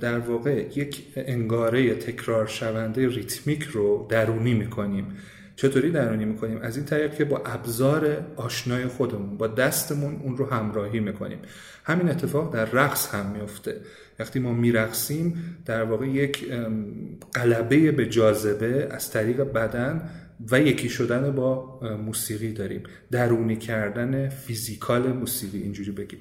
در 0.00 0.18
واقع 0.18 0.66
یک 0.76 1.02
انگاره 1.16 1.94
تکرار 1.94 2.46
شونده 2.46 3.08
ریتمیک 3.08 3.62
رو 3.62 4.06
درونی 4.08 4.54
می‌کنیم. 4.54 5.06
چطوری 5.56 5.90
درونی 5.90 6.24
می‌کنیم؟ 6.24 6.58
از 6.62 6.76
این 6.76 6.86
طریق 6.86 7.14
که 7.14 7.24
با 7.24 7.42
ابزار 7.46 8.16
آشنای 8.36 8.86
خودمون 8.86 9.36
با 9.36 9.46
دستمون 9.46 10.20
اون 10.22 10.36
رو 10.36 10.46
همراهی 10.46 11.00
می‌کنیم. 11.00 11.38
همین 11.84 12.08
اتفاق 12.08 12.54
در 12.54 12.64
رقص 12.64 13.14
هم 13.14 13.26
میفته 13.26 13.76
وقتی 14.18 14.38
ما 14.38 14.52
میرقصیم 14.52 15.56
در 15.66 15.82
واقع 15.82 16.06
یک 16.06 16.44
قلبه 17.32 17.92
به 17.92 18.06
جاذبه 18.06 18.88
از 18.90 19.10
طریق 19.10 19.42
بدن 19.42 20.10
و 20.50 20.60
یکی 20.60 20.88
شدن 20.88 21.30
با 21.30 21.80
موسیقی 21.96 22.52
داریم. 22.52 22.82
درونی 23.10 23.56
کردن 23.56 24.28
فیزیکال 24.28 25.12
موسیقی 25.12 25.58
اینجوری 25.58 25.90
بگیم. 25.90 26.20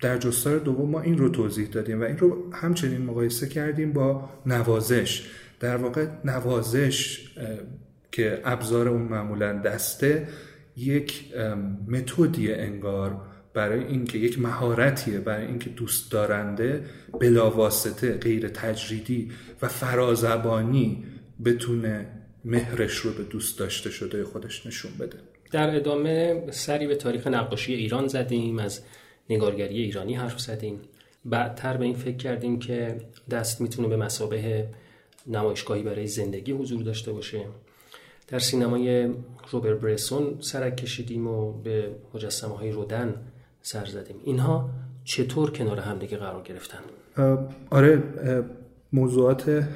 در 0.00 0.18
جستار 0.18 0.58
دوم 0.58 0.90
ما 0.90 1.00
این 1.00 1.18
رو 1.18 1.28
توضیح 1.28 1.68
دادیم 1.68 2.00
و 2.00 2.04
این 2.04 2.18
رو 2.18 2.52
همچنین 2.52 3.02
مقایسه 3.02 3.48
کردیم 3.48 3.92
با 3.92 4.30
نوازش. 4.46 5.26
در 5.60 5.76
واقع 5.76 6.06
نوازش 6.24 7.28
که 8.12 8.40
ابزار 8.44 8.88
اون 8.88 9.02
معمولا 9.02 9.52
دسته 9.52 10.28
یک 10.76 11.24
متدی 11.88 12.52
انگار 12.52 13.20
برای 13.54 13.84
اینکه 13.84 14.18
یک 14.18 14.38
مهارتیه 14.38 15.18
برای 15.18 15.46
اینکه 15.46 15.70
دوست 15.70 16.12
دارنده 16.12 16.84
بلاواسطه 17.20 18.12
غیر 18.12 18.48
تجریدی 18.48 19.30
و 19.62 19.68
فرازبانی 19.68 21.04
بتونه 21.44 22.06
مهرش 22.44 22.96
رو 22.96 23.12
به 23.12 23.22
دوست 23.22 23.58
داشته 23.58 23.90
شده 23.90 24.24
خودش 24.24 24.66
نشون 24.66 24.92
بده. 25.00 25.18
در 25.52 25.76
ادامه 25.76 26.44
سری 26.50 26.86
به 26.86 26.94
تاریخ 26.96 27.26
نقاشی 27.26 27.74
ایران 27.74 28.08
زدیم 28.08 28.58
از 28.58 28.80
نگارگری 29.30 29.82
ایرانی 29.82 30.14
حرف 30.14 30.40
زدیم. 30.40 30.80
بعدتر 31.24 31.76
به 31.76 31.84
این 31.84 31.94
فکر 31.94 32.16
کردیم 32.16 32.58
که 32.58 33.00
دست 33.30 33.60
می‌تونه 33.60 33.88
به 33.88 33.96
مسابه 33.96 34.66
نمایشگاهی 35.26 35.82
برای 35.82 36.06
زندگی 36.06 36.52
حضور 36.52 36.82
داشته 36.82 37.12
باشه. 37.12 37.44
در 38.28 38.38
سینمای 38.38 39.14
روبر 39.50 39.74
برسون 39.74 40.36
سرک 40.40 40.76
کشیدیم 40.76 41.26
و 41.26 41.52
به 41.52 41.90
مجسمه 42.14 42.56
های 42.56 42.70
رودن 42.70 43.14
سر 43.62 43.84
زدیم. 43.84 44.16
اینها 44.24 44.70
چطور 45.04 45.50
کنار 45.50 45.80
همدیگه 45.80 46.16
قرار 46.16 46.42
گرفتن؟ 46.42 46.78
آره 47.70 48.02
موضوعات 48.92 49.68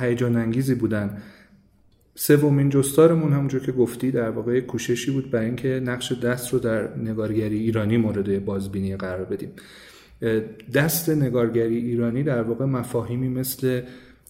هیجان 0.00 0.36
انگیزی 0.36 0.74
بودن. 0.74 1.22
سومین 2.14 2.68
جستارمون 2.68 3.32
همونجور 3.32 3.60
که 3.60 3.72
گفتی 3.72 4.10
در 4.10 4.30
واقع 4.30 4.60
کوششی 4.60 5.10
بود 5.10 5.30
برای 5.30 5.46
اینکه 5.46 5.82
نقش 5.84 6.12
دست 6.12 6.52
رو 6.52 6.58
در 6.58 6.96
نگارگری 6.96 7.58
ایرانی 7.58 7.96
مورد 7.96 8.44
بازبینی 8.44 8.96
قرار 8.96 9.24
بدیم. 9.24 9.50
دست 10.74 11.08
نگارگری 11.08 11.76
ایرانی 11.76 12.22
در 12.22 12.42
واقع 12.42 12.64
مفاهیمی 12.64 13.28
مثل 13.28 13.82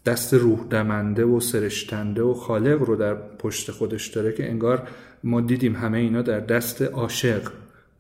دست 0.07 0.35
روح 0.35 0.67
دمنده 0.71 1.25
و 1.25 1.41
سرشتنده 1.41 2.23
و 2.23 2.35
خالق 2.35 2.83
رو 2.83 2.97
در 2.97 3.15
پشت 3.15 3.71
خودش 3.71 4.07
داره 4.07 4.33
که 4.33 4.51
انگار 4.51 4.89
ما 5.25 5.41
دیدیم 5.41 5.77
همه 5.77 5.99
اینا 5.99 6.23
در 6.23 6.41
دست 6.41 6.83
عاشق 6.83 7.51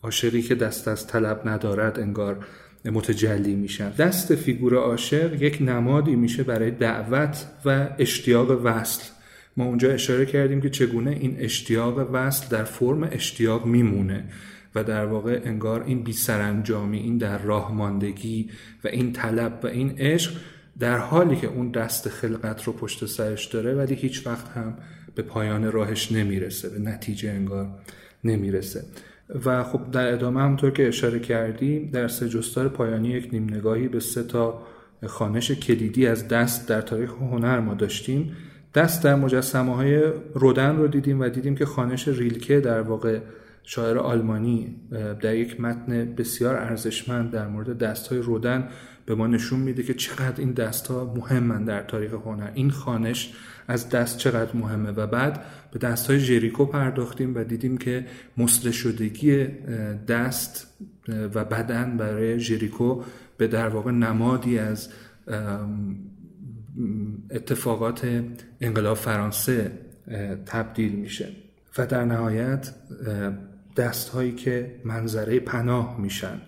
عاشقی 0.02 0.42
که 0.42 0.54
دست 0.54 0.88
از 0.88 1.06
طلب 1.06 1.48
ندارد 1.48 2.00
انگار 2.00 2.46
متجلی 2.84 3.54
میشن. 3.54 3.90
دست 3.90 4.34
فیگور 4.34 4.74
عاشق 4.74 5.42
یک 5.42 5.58
نمادی 5.60 6.16
میشه 6.16 6.42
برای 6.42 6.70
دعوت 6.70 7.46
و 7.64 7.88
اشتیاق 7.98 8.60
وصل. 8.64 9.11
ما 9.56 9.64
اونجا 9.64 9.90
اشاره 9.90 10.26
کردیم 10.26 10.60
که 10.60 10.70
چگونه 10.70 11.10
این 11.10 11.36
اشتیاق 11.38 12.10
وصل 12.12 12.48
در 12.48 12.64
فرم 12.64 13.08
اشتیاق 13.12 13.66
میمونه 13.66 14.24
و 14.74 14.84
در 14.84 15.04
واقع 15.04 15.40
انگار 15.44 15.82
این 15.82 16.02
بی 16.02 16.12
سرانجامی 16.12 16.98
این 16.98 17.18
در 17.18 17.38
راه 17.38 17.74
ماندگی 17.74 18.50
و 18.84 18.88
این 18.88 19.12
طلب 19.12 19.60
و 19.62 19.66
این 19.66 19.94
عشق 19.98 20.32
در 20.78 20.98
حالی 20.98 21.36
که 21.36 21.46
اون 21.46 21.70
دست 21.70 22.08
خلقت 22.08 22.64
رو 22.64 22.72
پشت 22.72 23.06
سرش 23.06 23.46
داره 23.46 23.74
ولی 23.74 23.94
هیچ 23.94 24.26
وقت 24.26 24.48
هم 24.48 24.78
به 25.14 25.22
پایان 25.22 25.72
راهش 25.72 26.12
نمی‌رسه 26.12 26.68
به 26.68 26.78
نتیجه 26.78 27.30
انگار 27.30 27.68
نمی‌رسه. 28.24 28.84
و 29.44 29.64
خب 29.64 29.90
در 29.90 30.12
ادامه 30.12 30.40
همونطور 30.40 30.70
که 30.70 30.88
اشاره 30.88 31.18
کردیم 31.18 31.90
در 31.90 32.08
سه 32.08 32.28
جستار 32.28 32.68
پایانی 32.68 33.08
یک 33.08 33.28
نیم 33.32 33.54
نگاهی 33.54 33.88
به 33.88 34.00
سه 34.00 34.22
تا 34.22 34.62
خانش 35.06 35.50
کلیدی 35.50 36.06
از 36.06 36.28
دست 36.28 36.68
در 36.68 36.80
تاریخ 36.80 37.10
هنر 37.10 37.60
ما 37.60 37.74
داشتیم. 37.74 38.36
دست 38.74 39.04
در 39.04 39.14
مجسمه 39.14 39.76
های 39.76 40.02
رودن 40.34 40.76
رو 40.76 40.88
دیدیم 40.88 41.20
و 41.20 41.28
دیدیم 41.28 41.54
که 41.54 41.66
خانش 41.66 42.08
ریلکه 42.08 42.60
در 42.60 42.80
واقع 42.80 43.20
شاعر 43.62 43.98
آلمانی 43.98 44.76
در 45.20 45.34
یک 45.34 45.60
متن 45.60 46.14
بسیار 46.14 46.56
ارزشمند 46.56 47.30
در 47.30 47.48
مورد 47.48 47.78
دست 47.78 48.08
های 48.08 48.18
رودن 48.18 48.68
به 49.06 49.14
ما 49.14 49.26
نشون 49.26 49.60
میده 49.60 49.82
که 49.82 49.94
چقدر 49.94 50.40
این 50.40 50.52
دست 50.52 50.86
ها 50.86 51.14
مهمن 51.16 51.64
در 51.64 51.82
تاریخ 51.82 52.12
هنر. 52.12 52.50
این 52.54 52.70
خانش 52.70 53.34
از 53.68 53.88
دست 53.88 54.18
چقدر 54.18 54.56
مهمه 54.56 54.90
و 54.90 55.06
بعد 55.06 55.44
به 55.72 55.78
دست 55.78 56.10
های 56.10 56.20
جریکو 56.20 56.64
پرداختیم 56.64 57.34
و 57.34 57.44
دیدیم 57.44 57.78
که 57.78 58.06
مسل 58.36 58.70
شدگی 58.70 59.46
دست 60.08 60.66
و 61.08 61.44
بدن 61.44 61.96
برای 61.96 62.38
جریکو 62.38 63.02
به 63.36 63.46
در 63.46 63.68
واقع 63.68 63.90
نمادی 63.90 64.58
از 64.58 64.88
اتفاقات 67.30 68.22
انقلاب 68.60 68.96
فرانسه 68.96 69.72
تبدیل 70.46 70.92
میشه. 70.92 71.28
و 71.78 71.86
در 71.86 72.04
نهایت 72.04 72.74
دست 73.76 74.08
هایی 74.08 74.32
که 74.32 74.74
منظره 74.84 75.40
پناه 75.40 76.00
میشن 76.00 76.40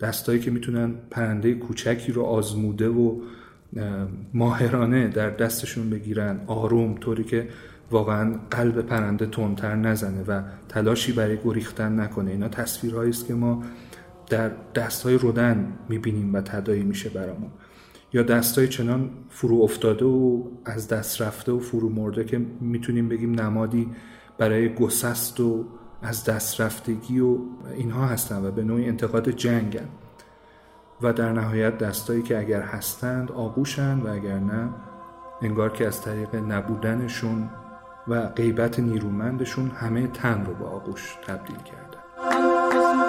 دست 0.00 0.28
هایی 0.28 0.40
که 0.40 0.50
می‌تونن 0.50 0.94
پرنده 1.10 1.54
کوچکی 1.54 2.12
رو 2.12 2.22
آزموده 2.22 2.88
و 2.88 3.20
ماهرانه 4.34 5.08
در 5.08 5.30
دستشون 5.30 5.90
بگیرن 5.90 6.40
آروم 6.46 6.94
طوری 6.94 7.24
که 7.24 7.48
واقعا 7.90 8.40
قلب 8.50 8.80
پرنده 8.80 9.26
تندتر 9.26 9.76
نزنه 9.76 10.22
و 10.22 10.42
تلاشی 10.68 11.12
برای 11.12 11.38
گریختن 11.44 12.00
نکنه. 12.00 12.30
اینا 12.30 12.48
تصویرهایی 12.48 13.10
است 13.10 13.26
که 13.26 13.34
ما 13.34 13.64
در 14.30 14.50
دست 14.74 15.02
های 15.02 15.18
رودن 15.18 15.72
می‌بینیم 15.88 16.34
و 16.34 16.40
تدایی 16.40 16.82
میشه 16.82 17.08
برامون. 17.08 17.50
یا 18.16 18.22
دستای 18.22 18.68
چنان 18.68 19.10
فرو 19.30 19.62
افتاده 19.62 20.04
و 20.04 20.42
از 20.64 20.88
دست 20.88 21.22
رفته 21.22 21.52
و 21.52 21.58
فرو 21.58 21.88
مرده 21.88 22.24
که 22.24 22.38
می‌تونیم 22.60 23.08
بگیم 23.08 23.40
نمادی 23.40 23.90
برای 24.38 24.74
گسست 24.74 25.40
و 25.40 25.64
از 26.02 26.24
دست 26.24 26.60
رفتگی 26.60 27.20
و 27.20 27.38
اینها 27.76 28.06
هستن 28.06 28.44
و 28.44 28.50
به 28.50 28.62
نوعی 28.62 28.88
انتقاد 28.88 29.28
جنگن. 29.28 29.88
و 31.02 31.12
در 31.12 31.32
نهایت 31.32 31.78
دستایی 31.78 32.22
که 32.22 32.38
اگر 32.38 32.60
هستند 32.60 33.32
آغوشند 33.32 34.06
و 34.06 34.12
اگر 34.12 34.38
نه 34.38 34.68
انگار 35.42 35.72
که 35.72 35.86
از 35.86 36.02
طریق 36.02 36.34
نبودنشون 36.34 37.50
و 38.08 38.26
غیبت 38.26 38.80
نیرومندشون 38.80 39.68
همه 39.68 40.06
تن 40.06 40.44
رو 40.46 40.54
به 40.54 40.64
آغوش 40.64 41.16
تبدیل 41.26 41.56
کردن. 41.56 43.05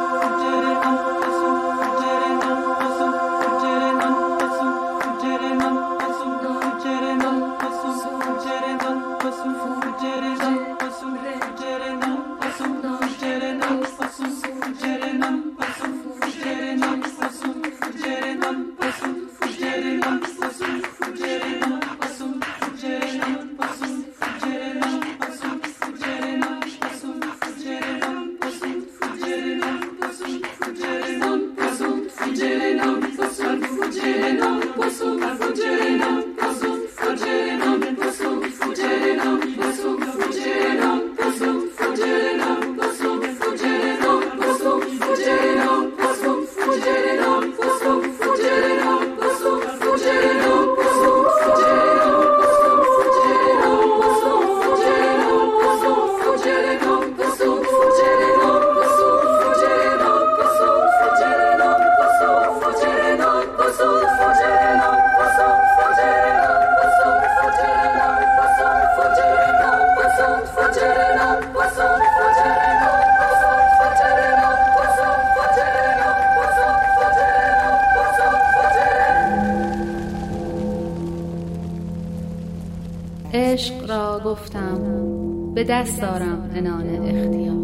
دست 85.68 86.02
دارم 86.02 86.52
انان 86.54 86.90
اختیار. 86.90 87.58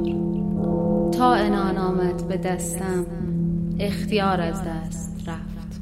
تا 1.12 1.34
انان 1.34 1.78
آمد 1.78 2.28
به 2.28 2.38
دستم 2.38 3.06
اختیار 3.80 4.42
از 4.42 4.64
دست 4.64 5.30
رفت. 5.30 5.82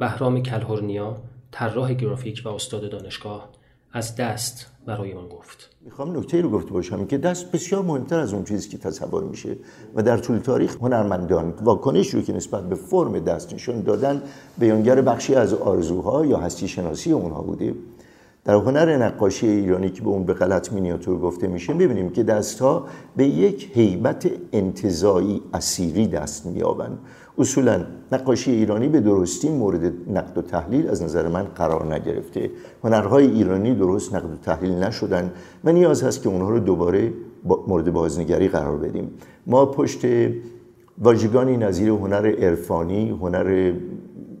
بهرام 0.00 0.42
کلهورنیا 0.42 1.16
طراح 1.50 1.94
گرافیک 1.94 2.42
و 2.44 2.48
استاد 2.48 2.90
دانشگاه 2.90 3.48
از 3.92 4.16
دست 4.16 4.75
برای 4.86 5.14
من 5.14 5.28
گفت. 5.28 5.70
می‌خوام 5.84 6.16
نکته 6.16 6.40
رو 6.40 6.50
گفته 6.50 6.70
باشم 6.70 7.06
که 7.06 7.18
دست 7.18 7.52
بسیار 7.52 7.82
مهمتر 7.82 8.18
از 8.18 8.32
اون 8.32 8.44
چیزی 8.44 8.68
که 8.68 8.78
تصور 8.78 9.24
میشه 9.24 9.56
و 9.94 10.02
در 10.02 10.18
طول 10.18 10.38
تاریخ 10.38 10.76
هنرمندان 10.76 11.54
واکنش 11.62 12.14
رو 12.14 12.22
که 12.22 12.32
نسبت 12.32 12.68
به 12.68 12.74
فرم 12.74 13.18
دست 13.18 13.54
نشون 13.54 13.80
دادن 13.80 14.22
بیانگر 14.58 15.00
بخشی 15.00 15.34
از 15.34 15.54
آرزوها 15.54 16.26
یا 16.26 16.36
هستی 16.38 16.68
شناسی 16.68 17.12
اونها 17.12 17.42
بوده. 17.42 17.74
در 18.46 18.54
هنر 18.54 18.96
نقاشی 18.96 19.46
ایرانی 19.46 19.90
که 19.90 20.02
به 20.02 20.08
اون 20.08 20.24
به 20.24 20.34
غلط 20.34 20.72
مینیاتور 20.72 21.18
گفته 21.18 21.46
میشه 21.46 21.72
می‌بینیم 21.72 22.10
که 22.10 22.22
دستها 22.22 22.86
به 23.16 23.24
یک 23.24 23.70
هیبت 23.74 24.30
انتظایی 24.52 25.42
اسیری 25.54 26.06
دست 26.06 26.46
میابند 26.46 26.98
اصولا 27.38 27.84
نقاشی 28.12 28.50
ایرانی 28.50 28.88
به 28.88 29.00
درستی 29.00 29.48
مورد 29.48 29.92
نقد 30.10 30.38
و 30.38 30.42
تحلیل 30.42 30.88
از 30.88 31.02
نظر 31.02 31.28
من 31.28 31.42
قرار 31.42 31.94
نگرفته. 31.94 32.50
هنرهای 32.84 33.26
ایرانی 33.26 33.74
درست 33.74 34.14
نقد 34.14 34.32
و 34.32 34.36
تحلیل 34.36 34.72
نشدن 34.72 35.32
و 35.64 35.72
نیاز 35.72 36.02
هست 36.02 36.22
که 36.22 36.28
اونها 36.28 36.50
رو 36.50 36.58
دوباره 36.58 37.12
مورد 37.66 37.92
بازنگری 37.92 38.48
قرار 38.48 38.76
بدیم. 38.76 39.10
ما 39.46 39.66
پشت 39.66 40.06
واژگانی 40.98 41.56
نظیر 41.56 41.88
هنر 41.88 42.34
عرفانی 42.38 43.10
هنر 43.10 43.72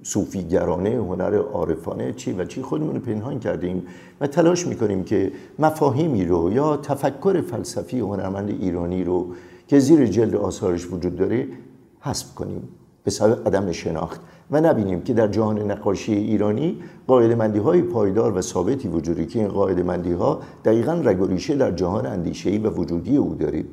صوفیگرانه 0.06 0.90
هنر 0.90 1.36
عارفانه 1.36 2.12
چی 2.12 2.32
و 2.32 2.44
چی 2.44 2.62
خودمون 2.62 2.94
رو 2.94 3.00
پنهان 3.00 3.38
کردیم 3.38 3.82
و 4.20 4.26
تلاش 4.26 4.66
می‌کنیم 4.66 5.04
که 5.04 5.32
مفاهیمی 5.58 6.24
رو 6.24 6.52
یا 6.52 6.76
تفکر 6.76 7.40
فلسفی 7.40 8.00
هنرمند 8.00 8.48
ایرانی 8.50 9.04
رو 9.04 9.26
که 9.68 9.78
زیر 9.78 10.06
جلد 10.06 10.34
آثارش 10.34 10.92
وجود 10.92 11.16
داره 11.16 11.48
حذف 12.00 12.34
کنیم. 12.34 12.68
به 13.04 13.10
سبب 13.10 13.48
عدم 13.48 13.72
شناخت. 13.72 14.20
و 14.50 14.60
نبینیم 14.60 15.02
که 15.02 15.14
در 15.14 15.28
جهان 15.28 15.70
نقاشی 15.70 16.14
ایرانی 16.14 16.78
قاعده 17.06 17.34
مندی 17.34 17.58
های 17.58 17.82
پایدار 17.82 18.38
و 18.38 18.40
ثابتی 18.40 18.88
وجودی 18.88 19.26
که 19.26 19.38
این 19.38 19.48
قاعده 19.48 19.82
مندی 19.82 20.12
ها 20.12 20.40
دقیقا 20.64 20.92
رگ 20.92 21.56
در 21.58 21.70
جهان 21.70 22.06
اندیشه‌ای 22.06 22.58
و 22.58 22.70
وجودی 22.70 23.16
او 23.16 23.34
داریم. 23.34 23.66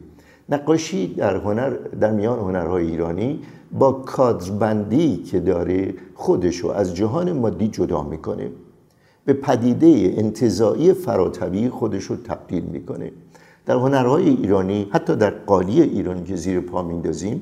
نقاشی 0.50 1.13
در 1.13 1.36
هنر 1.36 1.69
در 2.00 2.12
میان 2.12 2.39
هنرهای 2.39 2.88
ایرانی 2.88 3.39
با 3.80 3.92
کادربندی 3.92 5.18
که 5.18 5.40
داره 5.40 5.94
خودشو 6.16 6.68
از 6.68 6.96
جهان 6.96 7.32
مادی 7.32 7.68
جدا 7.68 8.04
می‌کنه. 8.04 8.50
به 9.26 9.34
پدیده 9.34 10.14
انتظایی 10.18 10.94
فراتبی 10.94 11.70
خودش 11.70 12.04
رو 12.04 12.16
تبدیل 12.16 12.64
می‌کنه. 12.64 13.12
در 13.66 13.76
هنرهای 13.76 14.30
ایرانی 14.30 14.88
حتی 14.92 15.16
در 15.16 15.30
قالی 15.30 15.82
ایرانی 15.82 16.24
که 16.24 16.36
زیر 16.36 16.60
پا 16.60 16.84
میندازیم 16.84 17.42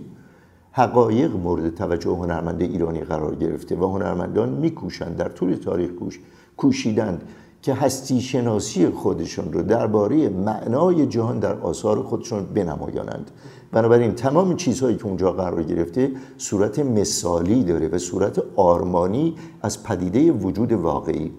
حقایق 0.72 1.36
مورد 1.36 1.76
توجه 1.76 2.10
هنرمند 2.10 2.62
ایرانی 2.62 3.02
قرار 3.02 3.36
گرفته 3.36 3.76
و 3.76 3.88
هنرمندان 3.88 4.50
میکوشند 4.50 5.18
در 5.18 5.30
طول 5.30 5.54
تاریخ 5.56 5.92
کوش 5.92 6.20
کوشیدند 6.58 7.24
که 7.62 7.74
هستی 7.74 8.22
شناسی 8.22 8.90
خودشون 8.90 9.54
رو 9.54 9.62
درباره 9.62 10.30
معنای 10.30 11.08
جهان 11.08 11.40
در 11.40 11.60
آثار 11.60 12.04
خودشون 12.04 12.46
بنمایانند. 12.46 13.32
بنابراین 13.72 14.12
تمام 14.12 14.56
چیزهایی 14.56 14.98
که 14.98 15.06
اونجا 15.06 15.32
قرار 15.32 15.64
گرفته 15.64 16.12
صورت 16.38 16.80
مثالی 16.80 17.64
داره 17.64 17.88
و 17.88 17.98
صورت 17.98 18.44
آرمانی 18.56 19.36
از 19.62 19.84
پدیده 19.84 20.32
وجود 20.32 20.72
واقعی. 20.72 21.32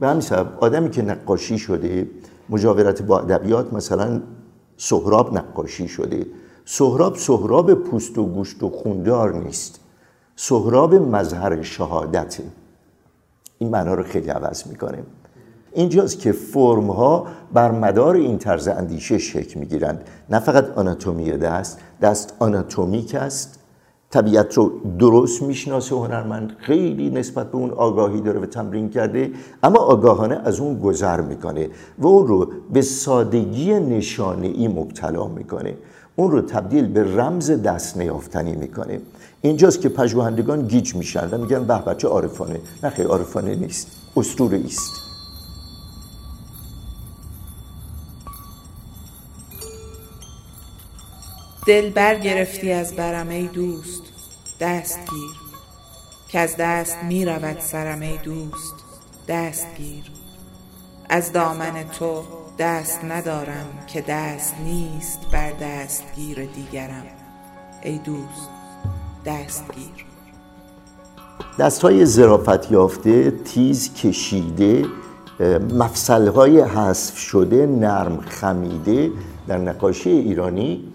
به 0.00 0.08
همین 0.08 0.20
سبب 0.20 0.58
آدمی 0.60 0.90
که 0.90 1.02
نقاشی 1.02 1.58
شده 1.58 2.10
مجاورت 2.48 3.02
با 3.02 3.18
ادبیات 3.18 3.72
مثلا 3.72 4.22
سهراب 4.76 5.38
نقاشی 5.38 5.88
شده. 5.88 6.26
سهراب 6.64 7.16
سهراب 7.16 7.74
پوست 7.74 8.18
و 8.18 8.26
گوشت 8.26 8.62
و 8.62 8.70
خوندار 8.70 9.38
نیست. 9.38 9.80
سهراب 10.36 10.94
مظهر 10.94 11.62
شهادته 11.62 12.44
این 13.58 13.70
معنا 13.70 13.94
رو 13.94 14.02
خیلی 14.02 14.28
عوض 14.28 14.66
می‌کنه 14.66 15.02
اینجاست 15.72 16.18
که 16.18 16.32
فرم 16.32 16.90
ها 16.90 17.26
بر 17.52 17.70
مدار 17.70 18.14
این 18.14 18.38
طرز 18.38 18.68
اندیشه 18.68 19.18
شکل 19.18 19.60
می‌گیرند. 19.60 20.00
نه 20.30 20.38
فقط 20.38 20.78
آناتومی 20.78 21.30
دست 21.30 21.78
دست 22.02 22.34
آناتومیک 22.38 23.14
است. 23.14 23.58
طبیعت 24.10 24.54
رو 24.54 24.72
درست 24.98 25.42
می‌شناسه 25.42 25.96
هنرمند 25.96 26.52
خیلی 26.58 27.10
نسبت 27.10 27.50
به 27.50 27.56
اون 27.56 27.70
آگاهی 27.70 28.20
داره 28.20 28.40
و 28.40 28.46
تمرین 28.46 28.90
کرده 28.90 29.30
اما 29.62 29.78
آگاهانه 29.78 30.40
از 30.44 30.60
اون 30.60 30.78
گذر 30.80 31.20
می‌کنه 31.20 31.68
و 31.98 32.06
اون 32.06 32.26
رو 32.26 32.48
به 32.72 32.82
سادگی 32.82 33.72
نشانه 33.72 34.46
ای 34.46 34.68
مبتلا 34.68 35.28
می‌کنه. 35.28 35.74
اون 36.16 36.30
رو 36.30 36.40
تبدیل 36.40 36.86
به 36.86 37.16
رمز 37.16 37.50
دست 37.50 37.96
نیافتنی 37.96 38.56
می‌کنه. 38.56 39.00
اینجاست 39.42 39.80
که 39.80 39.88
پژوهندگان 39.88 40.66
گیج 40.66 40.94
میشن 40.94 41.30
و 41.30 41.38
میگن 41.38 41.64
به 41.64 41.78
بچه 41.78 42.08
عارفانه. 42.08 42.60
نه 42.82 42.90
خیلی 42.90 43.08
عارفانه 43.08 43.54
نیست. 43.54 43.88
اسطوره 44.16 44.60
است 44.64 45.07
دل 51.68 51.90
برگرفتی 51.90 52.72
از 52.72 52.96
برم 52.96 53.46
دوست. 53.46 54.02
دست 54.60 54.98
گیر. 54.98 55.36
که 56.28 56.38
از 56.38 56.56
دست 56.58 56.96
می 57.08 57.24
رود 57.24 57.56
سرم 57.60 58.00
دوست. 58.22 58.74
دست 59.28 59.66
گیر. 59.76 60.04
از 61.08 61.32
دامن 61.32 61.84
تو 61.98 62.22
دست 62.58 63.04
ندارم 63.04 63.66
که 63.86 64.04
دست 64.08 64.54
نیست 64.64 65.20
بر 65.32 65.52
دستگیر 65.52 66.44
دیگرم. 66.44 67.06
ای 67.82 67.98
دوست 67.98 68.48
دستگیر 69.26 70.06
دست 71.58 71.82
های 71.82 72.06
زرافت 72.06 72.72
یافته 72.72 73.30
تیز 73.30 73.94
کشیده 73.94 74.86
مفصل 75.78 76.28
های 76.28 76.60
حذف 76.60 77.18
شده 77.18 77.66
نرم 77.66 78.20
خمیده 78.20 79.10
در 79.48 79.58
نقاشی 79.58 80.10
ایرانی 80.10 80.87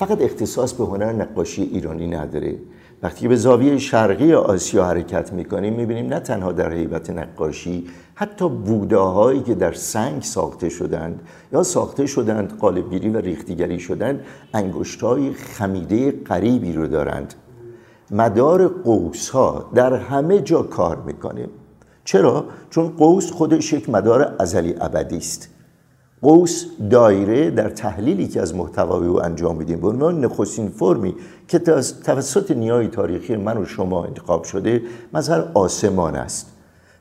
فقط 0.00 0.22
اختصاص 0.22 0.72
به 0.72 0.84
هنر 0.84 1.12
نقاشی 1.12 1.62
ایرانی 1.62 2.06
نداره. 2.06 2.54
وقتی 3.02 3.28
به 3.28 3.36
زاویه 3.36 3.78
شرقی 3.78 4.32
آسیا 4.32 4.84
حرکت 4.84 5.32
می‌کنیم 5.32 5.74
می‌بینیم 5.74 6.06
نه 6.06 6.20
تنها 6.20 6.52
در 6.52 6.72
حیبت 6.72 7.10
نقاشی 7.10 7.86
حتی 8.14 8.48
بوداهایی 8.48 9.40
که 9.40 9.54
در 9.54 9.72
سنگ 9.72 10.22
ساخته 10.22 10.68
شدند 10.68 11.20
یا 11.52 11.62
ساخته 11.62 12.06
شدند 12.06 12.58
قالبگیری 12.58 13.10
و 13.10 13.18
ریختیگری 13.18 13.80
شدند 13.80 14.20
انگشتای 14.54 15.32
خمیده 15.32 16.10
قریبی 16.10 16.72
رو 16.72 16.86
دارند. 16.86 17.34
مدار 18.10 18.68
قوس 18.68 19.28
ها 19.28 19.70
در 19.74 19.94
همه 19.94 20.40
جا 20.40 20.62
کار 20.62 20.96
می‌کنه. 21.06 21.48
چرا؟ 22.04 22.44
چون 22.70 22.88
قوس 22.88 23.30
خودش 23.30 23.72
یک 23.72 23.90
مدار 23.90 24.36
ازلی 24.38 24.74
ابدی 24.80 25.16
است. 25.16 25.49
قوس 26.22 26.64
دایره 26.90 27.50
در 27.50 27.68
تحلیلی 27.68 28.28
که 28.28 28.40
از 28.40 28.54
محتوای 28.54 29.08
او 29.08 29.22
انجام 29.22 29.56
میدیم. 29.56 29.80
به 29.80 29.88
عنوان 29.88 30.24
نخستین 30.24 30.68
فرمی 30.68 31.14
که 31.48 31.58
توسط 32.04 32.50
نیای 32.50 32.88
تاریخی 32.88 33.36
من 33.36 33.56
و 33.56 33.64
شما 33.64 34.04
انتخاب 34.04 34.44
شده 34.44 34.82
مظهر 35.14 35.44
آسمان 35.54 36.16
است 36.16 36.46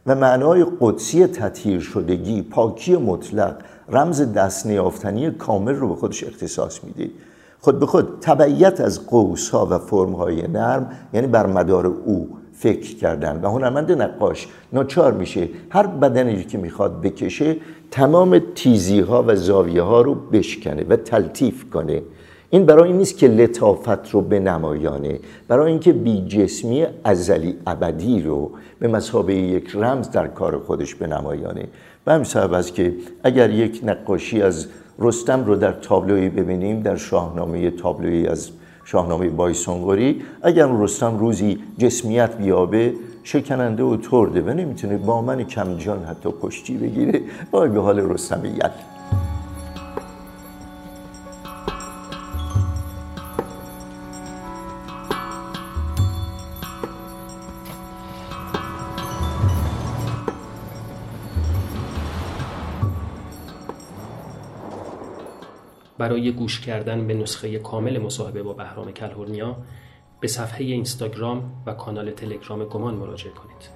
و 0.05 0.15
معنای 0.15 0.65
قدسی 0.79 1.27
تطهیر 1.27 1.79
شدگی 1.79 2.41
پاکی 2.41 2.95
مطلق 2.95 3.55
رمز 3.89 4.34
دست 4.34 4.65
نیافتنی 4.65 5.32
کامل 5.32 5.75
رو 5.75 5.88
به 5.88 5.95
خودش 5.95 6.23
اختصاص 6.23 6.84
میده. 6.84 7.12
خود 7.62 7.79
به 7.79 7.86
خود 7.86 8.17
تبعیت 8.21 8.82
از 8.82 9.08
قوس 9.08 9.49
ها 9.49 9.67
و 9.71 9.77
فرم 9.77 10.13
های 10.13 10.47
نرم 10.47 10.91
یعنی 11.13 11.27
بر 11.27 11.47
مدار 11.47 11.86
او 11.86 12.29
فکر 12.59 12.95
کردن 12.95 13.39
و 13.43 13.49
هنرمند 13.49 13.91
نقاش 13.91 14.47
ناچار 14.73 15.13
میشه. 15.13 15.49
هر 15.69 15.87
بدنی 15.87 16.43
که 16.43 16.57
می‌خواد 16.57 17.01
بکشه 17.01 17.55
تمام 17.91 18.41
تیزی 18.55 18.99
ها 18.99 19.23
و 19.27 19.35
زاویه 19.35 19.81
ها 19.81 20.01
رو 20.01 20.15
بشکنه 20.15 20.83
و 20.89 20.95
تلطیف 20.95 21.69
کنه. 21.69 22.01
این 22.49 22.65
برای 22.65 22.87
این 22.87 22.97
نیست 22.97 23.17
که 23.17 23.27
لطافت 23.27 24.11
رو 24.11 24.21
به 24.21 24.39
نمایانه 24.39 25.19
برای 25.47 25.71
اینکه 25.71 25.93
بی 25.93 26.21
جسمی 26.27 26.85
ازلی 27.03 27.55
ابدی 27.67 28.21
رو 28.21 28.51
به 28.79 28.87
مسابقه 28.87 29.33
یک 29.33 29.75
رمز 29.75 30.09
در 30.09 30.27
کار 30.27 30.57
خودش 30.57 30.95
به 30.95 31.07
نمایانه. 31.07 31.65
و 32.07 32.11
همین 32.11 32.23
سبب 32.23 32.53
است 32.53 32.75
که 32.75 32.93
اگر 33.23 33.49
یک 33.49 33.81
نقاشی 33.83 34.41
از 34.41 34.67
رستم 34.99 35.45
رو 35.45 35.55
در 35.55 35.71
تابلوی 35.71 36.29
ببینیم 36.29 36.79
در 36.81 36.95
شاهنامه 36.95 37.71
تابلوی 37.71 38.27
از 38.27 38.51
شاهنامه 38.91 39.30
بایسونگوری 39.30 40.21
اگر 40.41 40.67
رستم 40.67 41.17
روزی 41.17 41.60
جسمیت 41.78 42.38
بیابه 42.38 42.93
شکننده 43.23 43.84
و 43.84 43.97
ترده 43.97 44.41
و 44.41 44.49
نمی‌تونه 44.49 44.97
با 44.97 45.21
من 45.21 45.43
کمجان 45.43 46.04
حتی 46.04 46.30
کشتی 46.41 46.78
بگیره 46.78 47.21
وای 47.52 47.69
به 47.69 47.82
حال 47.82 47.99
رستمیت. 47.99 48.71
برای 65.99 66.31
گوش 66.31 66.59
کردن 66.59 67.07
به 67.07 67.13
نسخه 67.13 67.59
کامل 67.59 67.99
مصاحبه 67.99 68.43
با 68.43 68.53
بهرام 68.53 68.91
کلهورنیا 68.91 69.57
به 70.19 70.27
صفحه 70.27 70.65
اینستاگرام 70.65 71.63
و 71.65 71.73
کانال 71.73 72.12
تلگرام 72.12 72.65
گمان 72.65 72.95
مراجعه 72.95 73.31
کنید. 73.31 73.69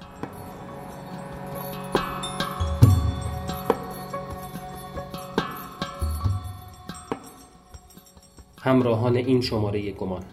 همراهان 8.61 9.15
این 9.15 9.41
شماره 9.41 9.91
گمان 9.91 10.23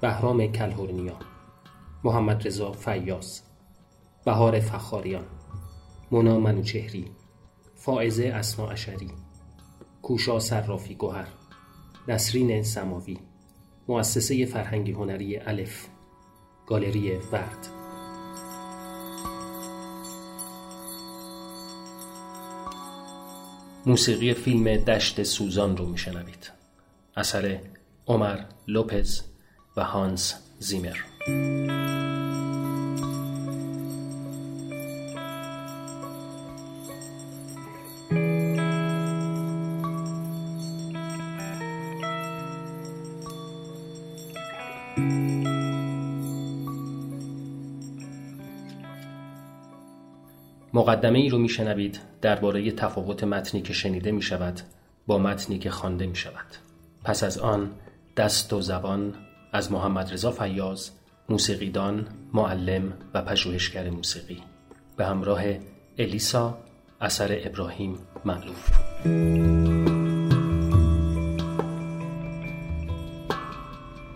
بهرام 0.00 0.46
کلهورنیا 0.46 1.16
محمد 2.04 2.46
رضا 2.46 2.72
فیاض 2.72 3.40
بهار 4.24 4.60
فخاریان 4.60 5.24
مونا 6.10 6.38
منوچهری 6.40 7.10
فائزه 7.74 8.24
اسنا 8.24 8.68
اشری 8.68 9.10
کوشا 10.02 10.40
صرافی 10.40 10.94
گوهر 10.94 11.28
نسرین 12.08 12.62
سماوی 12.62 13.18
مؤسسه 13.88 14.46
فرهنگی 14.46 14.92
هنری 14.92 15.36
الف 15.36 15.86
گالری 16.66 17.16
ورد. 17.32 17.68
موسیقی 23.86 24.34
فیلم 24.34 24.76
دشت 24.76 25.22
سوزان 25.22 25.76
رو 25.76 25.86
میشنوید. 25.86 26.50
اثر 27.16 27.60
عمر 28.06 28.38
لوپز 28.68 29.22
و 29.76 29.84
هانس 29.84 30.34
زیمر. 30.58 30.96
مقدمه 50.82 51.18
ای 51.18 51.28
رو 51.28 51.38
میشنوید 51.38 52.00
درباره 52.22 52.70
تفاوت 52.72 53.24
متنی 53.24 53.62
که 53.62 53.72
شنیده 53.72 54.12
می 54.12 54.22
شود 54.22 54.60
با 55.06 55.18
متنی 55.18 55.58
که 55.58 55.70
خوانده 55.70 56.06
می 56.06 56.16
شود. 56.16 56.46
پس 57.04 57.24
از 57.24 57.38
آن 57.38 57.70
دست 58.16 58.52
و 58.52 58.60
زبان 58.60 59.14
از 59.52 59.72
محمد 59.72 60.12
رضا 60.12 60.30
فیاض 60.30 60.90
موسیقیدان، 61.28 62.06
معلم 62.32 62.92
و 63.14 63.22
پژوهشگر 63.22 63.90
موسیقی. 63.90 64.42
به 64.96 65.06
همراه 65.06 65.42
الیسا 65.98 66.58
اثر 67.00 67.40
ابراهیم 67.44 67.98
معلوف 68.24 68.70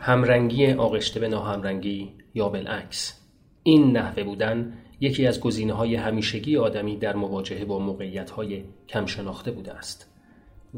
همرنگی 0.01 0.73
آغشته 0.73 1.21
به 1.21 1.29
ناهمرنگی 1.29 2.13
یا 2.35 2.49
بالعکس. 2.49 3.21
این 3.63 3.97
نحوه 3.97 4.25
بودن 4.25 4.73
یکی 5.01 5.27
از 5.27 5.41
گزینه 5.41 5.73
های 5.73 5.95
همیشگی 5.95 6.57
آدمی 6.57 6.97
در 6.97 7.17
مواجهه 7.17 7.65
با 7.65 7.79
موقعیت 7.79 8.31
های 8.31 8.65
کم 8.89 9.07
شناخته 9.07 9.51
بوده 9.51 9.73
است. 9.73 10.11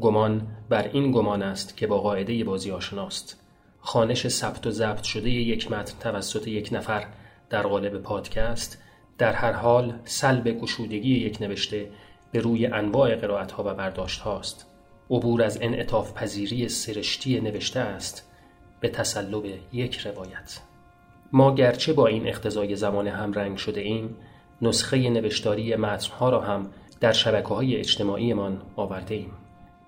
گمان 0.01 0.47
بر 0.69 0.89
این 0.93 1.11
گمان 1.11 1.41
است 1.41 1.77
که 1.77 1.87
با 1.87 1.97
قاعده 1.99 2.43
بازی 2.43 2.71
آشناست. 2.71 3.39
خانش 3.79 4.27
ثبت 4.27 4.67
و 4.67 4.71
ضبط 4.71 5.03
شده 5.03 5.29
یک 5.29 5.71
متن 5.71 5.99
توسط 5.99 6.47
یک 6.47 6.69
نفر 6.71 7.07
در 7.49 7.61
قالب 7.61 7.97
پادکست 7.97 8.83
در 9.17 9.33
هر 9.33 9.51
حال 9.51 9.99
سلب 10.05 10.59
گشودگی 10.59 11.15
یک 11.15 11.41
نوشته 11.41 11.89
به 12.31 12.39
روی 12.39 12.65
انواع 12.65 13.15
قرائت 13.15 13.51
ها 13.51 13.63
و 13.63 13.73
برداشت 13.73 14.19
هاست. 14.19 14.65
عبور 15.09 15.43
از 15.43 15.57
انعطاف 15.61 16.13
پذیری 16.13 16.69
سرشتی 16.69 17.41
نوشته 17.41 17.79
است 17.79 18.31
به 18.79 18.89
تسلب 18.89 19.45
یک 19.73 19.97
روایت. 19.97 20.68
ما 21.31 21.55
گرچه 21.55 21.93
با 21.93 22.07
این 22.07 22.27
اختزای 22.27 22.75
زمان 22.75 23.07
همرنگ 23.07 23.57
شده 23.57 23.81
ایم 23.81 24.15
نسخه 24.61 25.09
نوشتاری 25.09 25.75
متنها 25.75 26.29
را 26.29 26.41
هم 26.41 26.67
در 26.99 27.11
شبکه 27.11 27.47
های 27.47 27.75
اجتماعیمان 27.75 28.61
آورده 28.75 29.15
ایم 29.15 29.31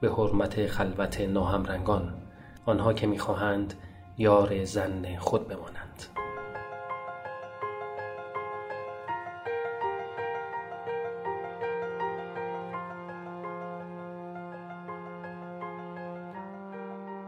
به 0.01 0.09
حرمت 0.09 0.67
خلوت 0.67 1.21
ناهمرنگان 1.21 2.13
آنها 2.65 2.93
که 2.93 3.07
می‌خواهند 3.07 3.73
یار 4.17 4.63
زن 4.63 5.17
خود 5.17 5.47
بمانند 5.47 6.03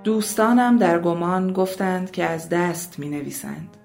دوستانم 0.03 0.77
در 0.77 0.99
گمان 0.99 1.53
گفتند 1.53 2.11
که 2.11 2.23
از 2.23 2.49
دست 2.49 2.99
می 2.99 3.09
نویسند. 3.09 3.77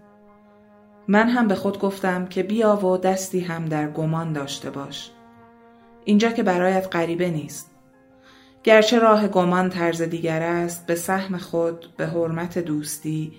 من 1.10 1.28
هم 1.28 1.48
به 1.48 1.54
خود 1.54 1.78
گفتم 1.78 2.26
که 2.26 2.42
بیا 2.42 2.86
و 2.86 2.98
دستی 2.98 3.40
هم 3.40 3.64
در 3.64 3.90
گمان 3.90 4.32
داشته 4.32 4.70
باش. 4.70 5.10
اینجا 6.04 6.30
که 6.30 6.42
برایت 6.42 6.88
غریبه 6.92 7.30
نیست. 7.30 7.70
گرچه 8.62 8.98
راه 8.98 9.28
گمان 9.28 9.70
طرز 9.70 10.02
دیگر 10.02 10.42
است 10.42 10.86
به 10.86 10.94
سهم 10.94 11.38
خود 11.38 11.86
به 11.96 12.06
حرمت 12.06 12.58
دوستی 12.58 13.32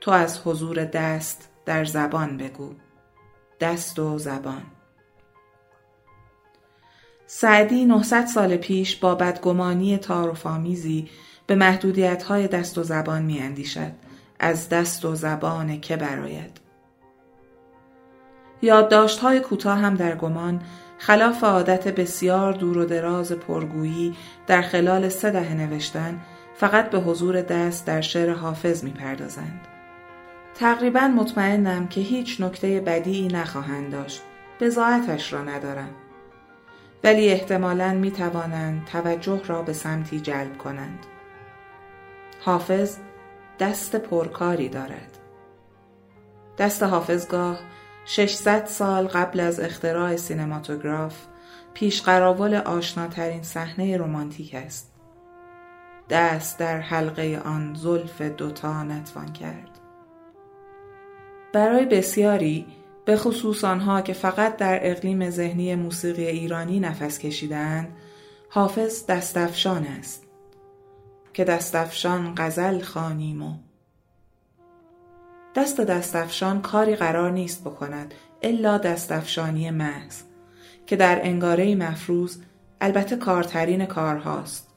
تو 0.00 0.10
از 0.10 0.40
حضور 0.44 0.84
دست 0.84 1.50
در 1.64 1.84
زبان 1.84 2.36
بگو. 2.36 2.74
دست 3.60 3.98
و 3.98 4.18
زبان. 4.18 4.62
سعدی 7.26 7.84
900 7.84 8.26
سال 8.26 8.56
پیش 8.56 8.96
با 8.96 9.14
بدگمانی 9.14 9.98
تعارف‌آمیزی 9.98 11.08
به 11.46 11.54
محدودیت‌های 11.54 12.48
دست 12.48 12.78
و 12.78 12.82
زبان 12.82 13.22
می‌اندیشد 13.22 13.92
از 14.38 14.68
دست 14.68 15.04
و 15.04 15.14
زبان 15.14 15.80
که 15.80 15.96
براید 15.96 16.61
یادداشت‌های 18.62 19.40
کوتاه 19.40 19.78
هم 19.78 19.94
در 19.94 20.16
گمان 20.16 20.62
خلاف 20.98 21.44
عادت 21.44 21.88
بسیار 21.88 22.52
دور 22.52 22.78
و 22.78 22.84
دراز 22.84 23.32
پرگویی 23.32 24.16
در 24.46 24.62
خلال 24.62 25.08
سه 25.08 25.30
دهه 25.30 25.54
نوشتن 25.54 26.20
فقط 26.54 26.90
به 26.90 26.98
حضور 26.98 27.42
دست 27.42 27.86
در 27.86 28.00
شعر 28.00 28.32
حافظ 28.32 28.84
می‌پردازند. 28.84 29.60
تقریبا 30.54 31.00
مطمئنم 31.00 31.88
که 31.88 32.00
هیچ 32.00 32.40
نکته 32.40 32.80
بدی 32.80 33.28
نخواهند 33.28 33.92
داشت. 33.92 34.22
بزاعتش 34.60 35.32
را 35.32 35.42
ندارم. 35.42 35.90
ولی 37.04 37.28
احتمالا 37.28 37.92
می 37.92 38.10
توانند 38.10 38.84
توجه 38.92 39.42
را 39.46 39.62
به 39.62 39.72
سمتی 39.72 40.20
جلب 40.20 40.58
کنند. 40.58 41.06
حافظ 42.40 42.96
دست 43.60 43.96
پرکاری 43.96 44.68
دارد. 44.68 45.18
دست 46.58 46.82
حافظگاه 46.82 47.58
600 48.04 48.66
سال 48.66 49.06
قبل 49.06 49.40
از 49.40 49.60
اختراع 49.60 50.16
سینماتوگراف 50.16 51.16
پیش 51.74 52.02
قراول 52.02 52.54
آشناترین 52.54 53.42
صحنه 53.42 53.96
رمانتیک 53.96 54.54
است. 54.54 54.92
دست 56.10 56.58
در 56.58 56.80
حلقه 56.80 57.42
آن 57.44 57.74
زلف 57.74 58.22
دوتا 58.22 58.82
نتوان 58.82 59.32
کرد. 59.32 59.78
برای 61.52 61.84
بسیاری 61.84 62.66
به 63.04 63.16
خصوص 63.16 63.64
آنها 63.64 64.00
که 64.02 64.12
فقط 64.12 64.56
در 64.56 64.90
اقلیم 64.90 65.30
ذهنی 65.30 65.74
موسیقی 65.74 66.26
ایرانی 66.26 66.80
نفس 66.80 67.18
کشیدند 67.18 67.96
حافظ 68.48 69.06
دستفشان 69.06 69.86
است 69.86 70.26
که 71.32 71.44
دستفشان 71.44 72.34
غزل 72.36 72.80
خانیم 72.82 73.42
و 73.42 73.54
دست 75.54 75.80
دستفشان 75.80 76.62
کاری 76.62 76.96
قرار 76.96 77.30
نیست 77.30 77.60
بکند 77.60 78.14
الا 78.42 78.78
دستفشانی 78.78 79.70
محض 79.70 80.22
که 80.86 80.96
در 80.96 81.20
انگاره 81.22 81.74
مفروض 81.74 82.38
البته 82.80 83.16
کارترین 83.16 83.86
کارهاست. 83.86 84.68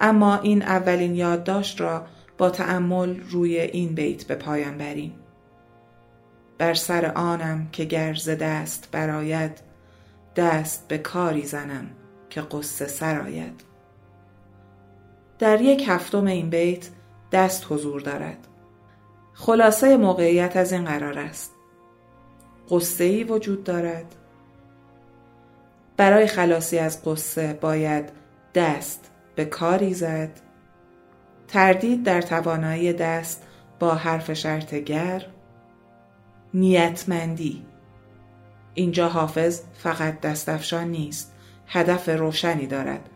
اما 0.00 0.36
این 0.36 0.62
اولین 0.62 1.14
یادداشت 1.14 1.80
را 1.80 2.06
با 2.38 2.50
تأمل 2.50 3.20
روی 3.20 3.60
این 3.60 3.94
بیت 3.94 4.24
به 4.24 4.34
پایان 4.34 4.78
بریم. 4.78 5.14
بر 6.58 6.74
سر 6.74 7.12
آنم 7.14 7.68
که 7.72 7.84
گرز 7.84 8.28
دست 8.28 8.88
براید 8.92 9.60
دست 10.36 10.88
به 10.88 10.98
کاری 10.98 11.46
زنم 11.46 11.90
که 12.30 12.40
قصه 12.40 12.86
سرآید 12.86 13.60
در 15.38 15.60
یک 15.60 15.84
هفتم 15.88 16.26
این 16.26 16.50
بیت 16.50 16.88
دست 17.32 17.66
حضور 17.70 18.00
دارد. 18.00 18.48
خلاصه 19.34 19.96
موقعیت 19.96 20.56
از 20.56 20.72
این 20.72 20.84
قرار 20.84 21.18
است. 21.18 21.52
قصه 22.70 23.04
ای 23.04 23.24
وجود 23.24 23.64
دارد. 23.64 24.14
برای 25.96 26.26
خلاصی 26.26 26.78
از 26.78 27.04
قصه 27.04 27.58
باید 27.60 28.08
دست 28.54 29.10
به 29.34 29.44
کاری 29.44 29.94
زد. 29.94 30.30
تردید 31.48 32.02
در 32.02 32.22
توانایی 32.22 32.92
دست 32.92 33.42
با 33.78 33.94
حرف 33.94 34.32
شرط 34.32 34.74
گر 34.74 35.26
نیتمندی. 36.54 37.66
اینجا 38.74 39.08
حافظ 39.08 39.60
فقط 39.74 40.20
دستفشان 40.20 40.88
نیست. 40.88 41.34
هدف 41.66 42.08
روشنی 42.08 42.66
دارد. 42.66 43.08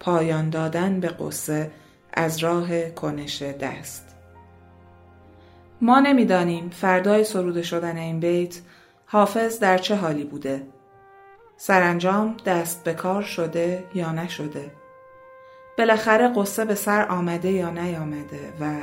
پایان 0.00 0.50
دادن 0.50 1.00
به 1.00 1.08
قصه 1.08 1.70
از 2.14 2.38
راه 2.38 2.90
کنش 2.90 3.42
دست. 3.42 4.09
ما 5.82 6.00
نمی‌دانیم 6.00 6.70
فردای 6.70 7.24
سروده 7.24 7.62
شدن 7.62 7.96
این 7.96 8.20
بیت 8.20 8.58
حافظ 9.06 9.58
در 9.58 9.78
چه 9.78 9.96
حالی 9.96 10.24
بوده. 10.24 10.62
سرانجام 11.56 12.36
دست 12.46 12.84
به 12.84 12.94
کار 12.94 13.22
شده 13.22 13.84
یا 13.94 14.12
نشده؟ 14.12 14.70
بالاخره 15.78 16.32
قصه 16.36 16.64
به 16.64 16.74
سر 16.74 17.08
آمده 17.08 17.50
یا 17.50 17.70
نیامده 17.70 18.52
و 18.60 18.74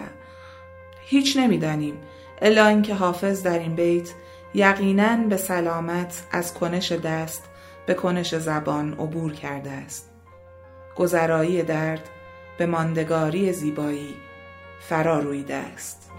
هیچ 1.02 1.38
نمی‌دانیم 1.38 1.98
الا 2.42 2.68
اینکه 2.68 2.94
حافظ 2.94 3.44
در 3.44 3.60
این 3.60 3.76
بیت 3.76 4.10
یقینا 4.54 5.18
به 5.18 5.38
سلامت 5.38 6.24
از 6.32 6.54
کنش 6.54 6.92
دست 6.92 7.44
به 7.86 7.94
کنش 7.94 8.36
زبان 8.36 8.94
عبور 8.94 9.34
کرده 9.34 9.72
است. 9.72 10.10
گذرایی 10.96 11.64
درد 11.64 12.10
به 12.58 12.66
ماندگاری 12.66 13.54
زیبایی 13.54 14.16
فرا 14.80 15.20
رویده 15.20 15.56
است. 15.56 16.12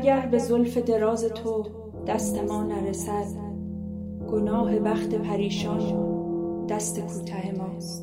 اگر 0.00 0.26
به 0.26 0.38
زلف 0.38 0.78
دراز 0.78 1.24
تو 1.24 1.66
دست 2.06 2.38
ما 2.38 2.62
نرسد 2.62 3.26
گناه 4.30 4.78
بخت 4.78 5.14
پریشان 5.14 6.66
دست 6.66 7.00
کوته 7.00 7.52
ماست. 7.58 8.02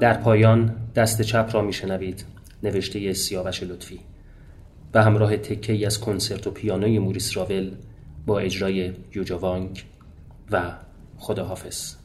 در 0.00 0.14
پایان 0.14 0.76
دست 0.94 1.22
چپ 1.22 1.50
را 1.52 1.62
میشنوید 1.62 2.24
نوشته 2.62 3.12
سیاوش 3.12 3.62
لطفی. 3.62 4.00
به 4.92 5.02
همراه 5.02 5.36
تکه 5.36 5.86
از 5.86 6.00
کنسرت 6.00 6.46
و 6.46 6.50
پیانوی 6.50 6.98
موریس 6.98 7.36
راول 7.36 7.74
با 8.26 8.38
اجرای 8.38 8.92
یوجا 9.14 9.38
وانگ 9.38 9.84
و 10.50 10.72
خداحافظ. 11.18 12.03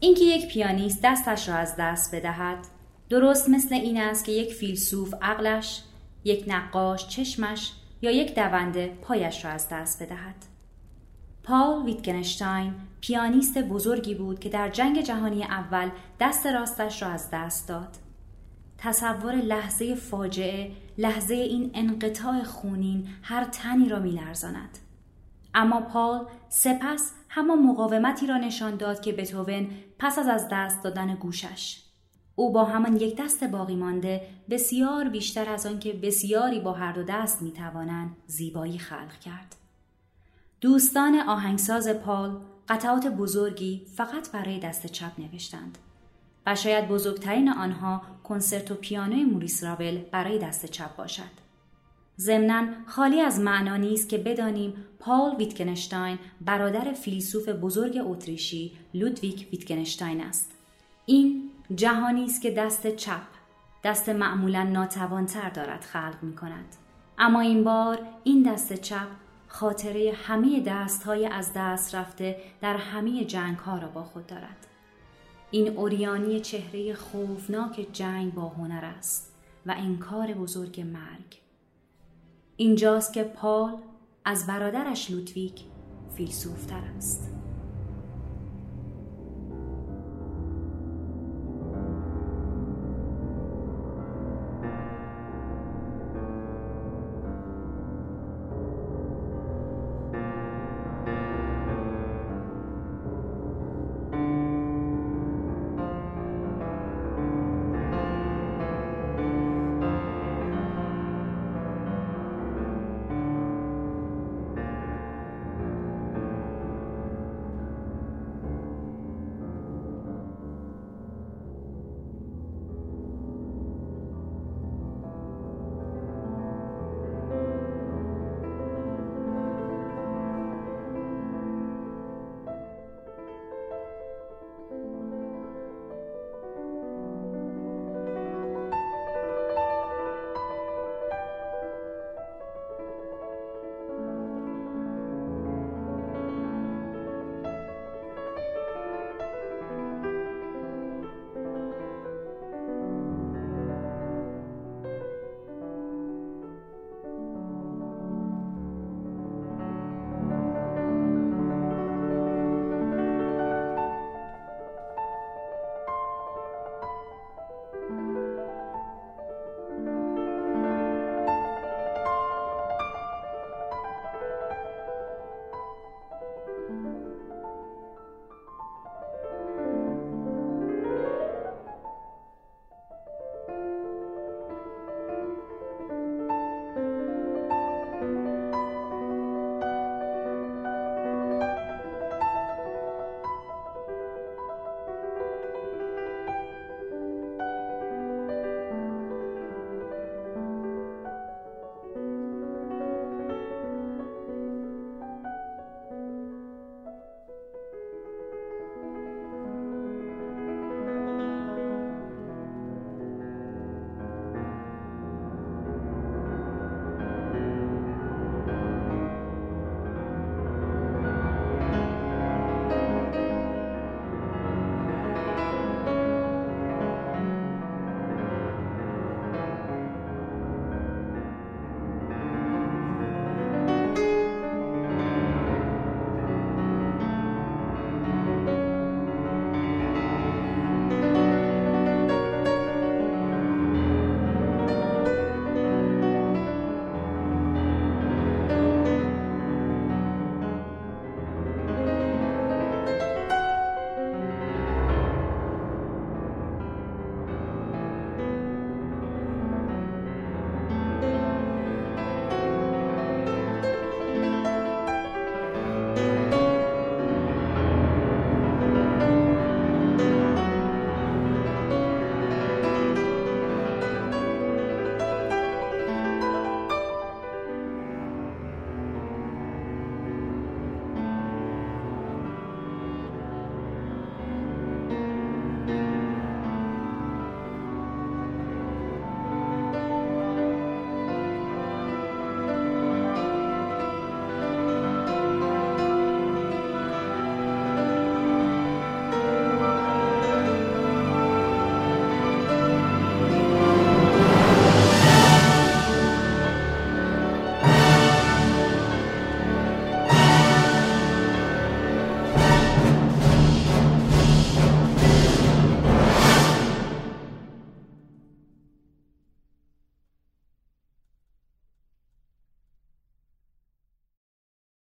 اینکه 0.00 0.24
یک 0.24 0.48
پیانیست 0.48 1.00
دستش 1.02 1.48
را 1.48 1.54
از 1.54 1.76
دست 1.78 2.14
بدهد 2.14 2.58
درست 3.10 3.48
مثل 3.48 3.74
این 3.74 4.00
است 4.00 4.24
که 4.24 4.32
یک 4.32 4.54
فیلسوف 4.54 5.14
عقلش 5.22 5.82
یک 6.24 6.44
نقاش 6.46 7.08
چشمش 7.08 7.72
یا 8.02 8.10
یک 8.10 8.34
دونده 8.34 8.98
پایش 9.02 9.44
را 9.44 9.50
از 9.50 9.68
دست 9.68 10.02
بدهد. 10.02 10.34
پال 11.42 11.82
ویتگنشتاین 11.84 12.74
پیانیست 13.00 13.58
بزرگی 13.58 14.14
بود 14.14 14.40
که 14.40 14.48
در 14.48 14.68
جنگ 14.68 15.02
جهانی 15.02 15.44
اول 15.44 15.90
دست 16.20 16.46
راستش 16.46 17.02
را 17.02 17.08
از 17.08 17.28
دست 17.32 17.68
داد. 17.68 17.96
تصور 18.78 19.34
لحظه 19.34 19.94
فاجعه 19.94 20.70
لحظه 20.98 21.34
این 21.34 21.70
انقطاع 21.74 22.42
خونین 22.42 23.08
هر 23.22 23.44
تنی 23.44 23.88
را 23.88 23.98
میلرزاند. 23.98 24.78
اما 25.58 25.80
پال 25.80 26.26
سپس 26.48 27.12
همان 27.28 27.62
مقاومتی 27.62 28.26
را 28.26 28.36
نشان 28.36 28.76
داد 28.76 29.00
که 29.00 29.12
بتوون 29.12 29.70
پس 29.98 30.18
از 30.18 30.28
از 30.28 30.48
دست 30.52 30.82
دادن 30.82 31.14
گوشش. 31.14 31.82
او 32.34 32.52
با 32.52 32.64
همان 32.64 32.96
یک 32.96 33.16
دست 33.16 33.44
باقی 33.44 33.76
مانده 33.76 34.20
بسیار 34.50 35.08
بیشتر 35.08 35.50
از 35.50 35.66
آنکه 35.66 35.92
بسیاری 35.92 36.60
با 36.60 36.72
هر 36.72 36.92
دو 36.92 37.02
دست 37.02 37.42
می‌توانند 37.42 38.16
زیبایی 38.26 38.78
خلق 38.78 39.18
کرد. 39.24 39.56
دوستان 40.60 41.20
آهنگساز 41.20 41.88
پال 41.88 42.40
قطعات 42.68 43.06
بزرگی 43.06 43.86
فقط 43.96 44.30
برای 44.32 44.58
دست 44.58 44.86
چپ 44.86 45.12
نوشتند 45.18 45.78
و 46.46 46.54
شاید 46.54 46.88
بزرگترین 46.88 47.48
آنها 47.48 48.02
کنسرت 48.24 48.70
و 48.70 48.74
پیانوی 48.74 49.24
موریس 49.24 49.64
راول 49.64 49.98
برای 49.98 50.38
دست 50.38 50.66
چپ 50.66 50.96
باشد. 50.96 51.47
ضمنا 52.20 52.66
خالی 52.86 53.20
از 53.20 53.40
معنا 53.40 53.76
نیست 53.76 54.08
که 54.08 54.18
بدانیم 54.18 54.74
پال 54.98 55.36
ویتگنشتاین 55.36 56.18
برادر 56.40 56.92
فیلسوف 56.92 57.48
بزرگ 57.48 57.98
اتریشی 58.04 58.72
لودویک 58.94 59.48
ویتگنشتاین 59.52 60.20
است. 60.20 60.52
این 61.06 61.50
جهانی 61.74 62.24
است 62.24 62.42
که 62.42 62.50
دست 62.50 62.96
چپ 62.96 63.22
دست 63.84 64.08
معمولا 64.08 64.62
ناتوانتر 64.62 65.50
دارد 65.50 65.80
خلق 65.80 66.16
می 66.22 66.36
کند 66.36 66.76
اما 67.18 67.40
این 67.40 67.64
بار 67.64 67.98
این 68.24 68.42
دست 68.42 68.72
چپ 68.72 69.08
خاطره 69.48 70.14
همه 70.24 70.60
دست 70.60 71.02
های 71.02 71.26
از 71.26 71.52
دست 71.56 71.94
رفته 71.94 72.36
در 72.60 72.76
همه 72.76 73.24
جنگ 73.24 73.56
ها 73.56 73.78
را 73.78 73.88
با 73.88 74.04
خود 74.04 74.26
دارد. 74.26 74.66
این 75.50 75.68
اوریانی 75.68 76.40
چهره 76.40 76.94
خوفناک 76.94 77.86
جنگ 77.92 78.34
با 78.34 78.48
هنر 78.48 78.84
است 78.84 79.34
و 79.66 79.74
انکار 79.78 80.32
بزرگ 80.32 80.80
مرگ. 80.80 81.47
اینجاست 82.60 83.12
که 83.12 83.24
پال 83.24 83.76
از 84.24 84.46
برادرش 84.46 85.10
لوتویک 85.10 85.64
فیلسوفتر 86.16 86.80
است. 86.96 87.30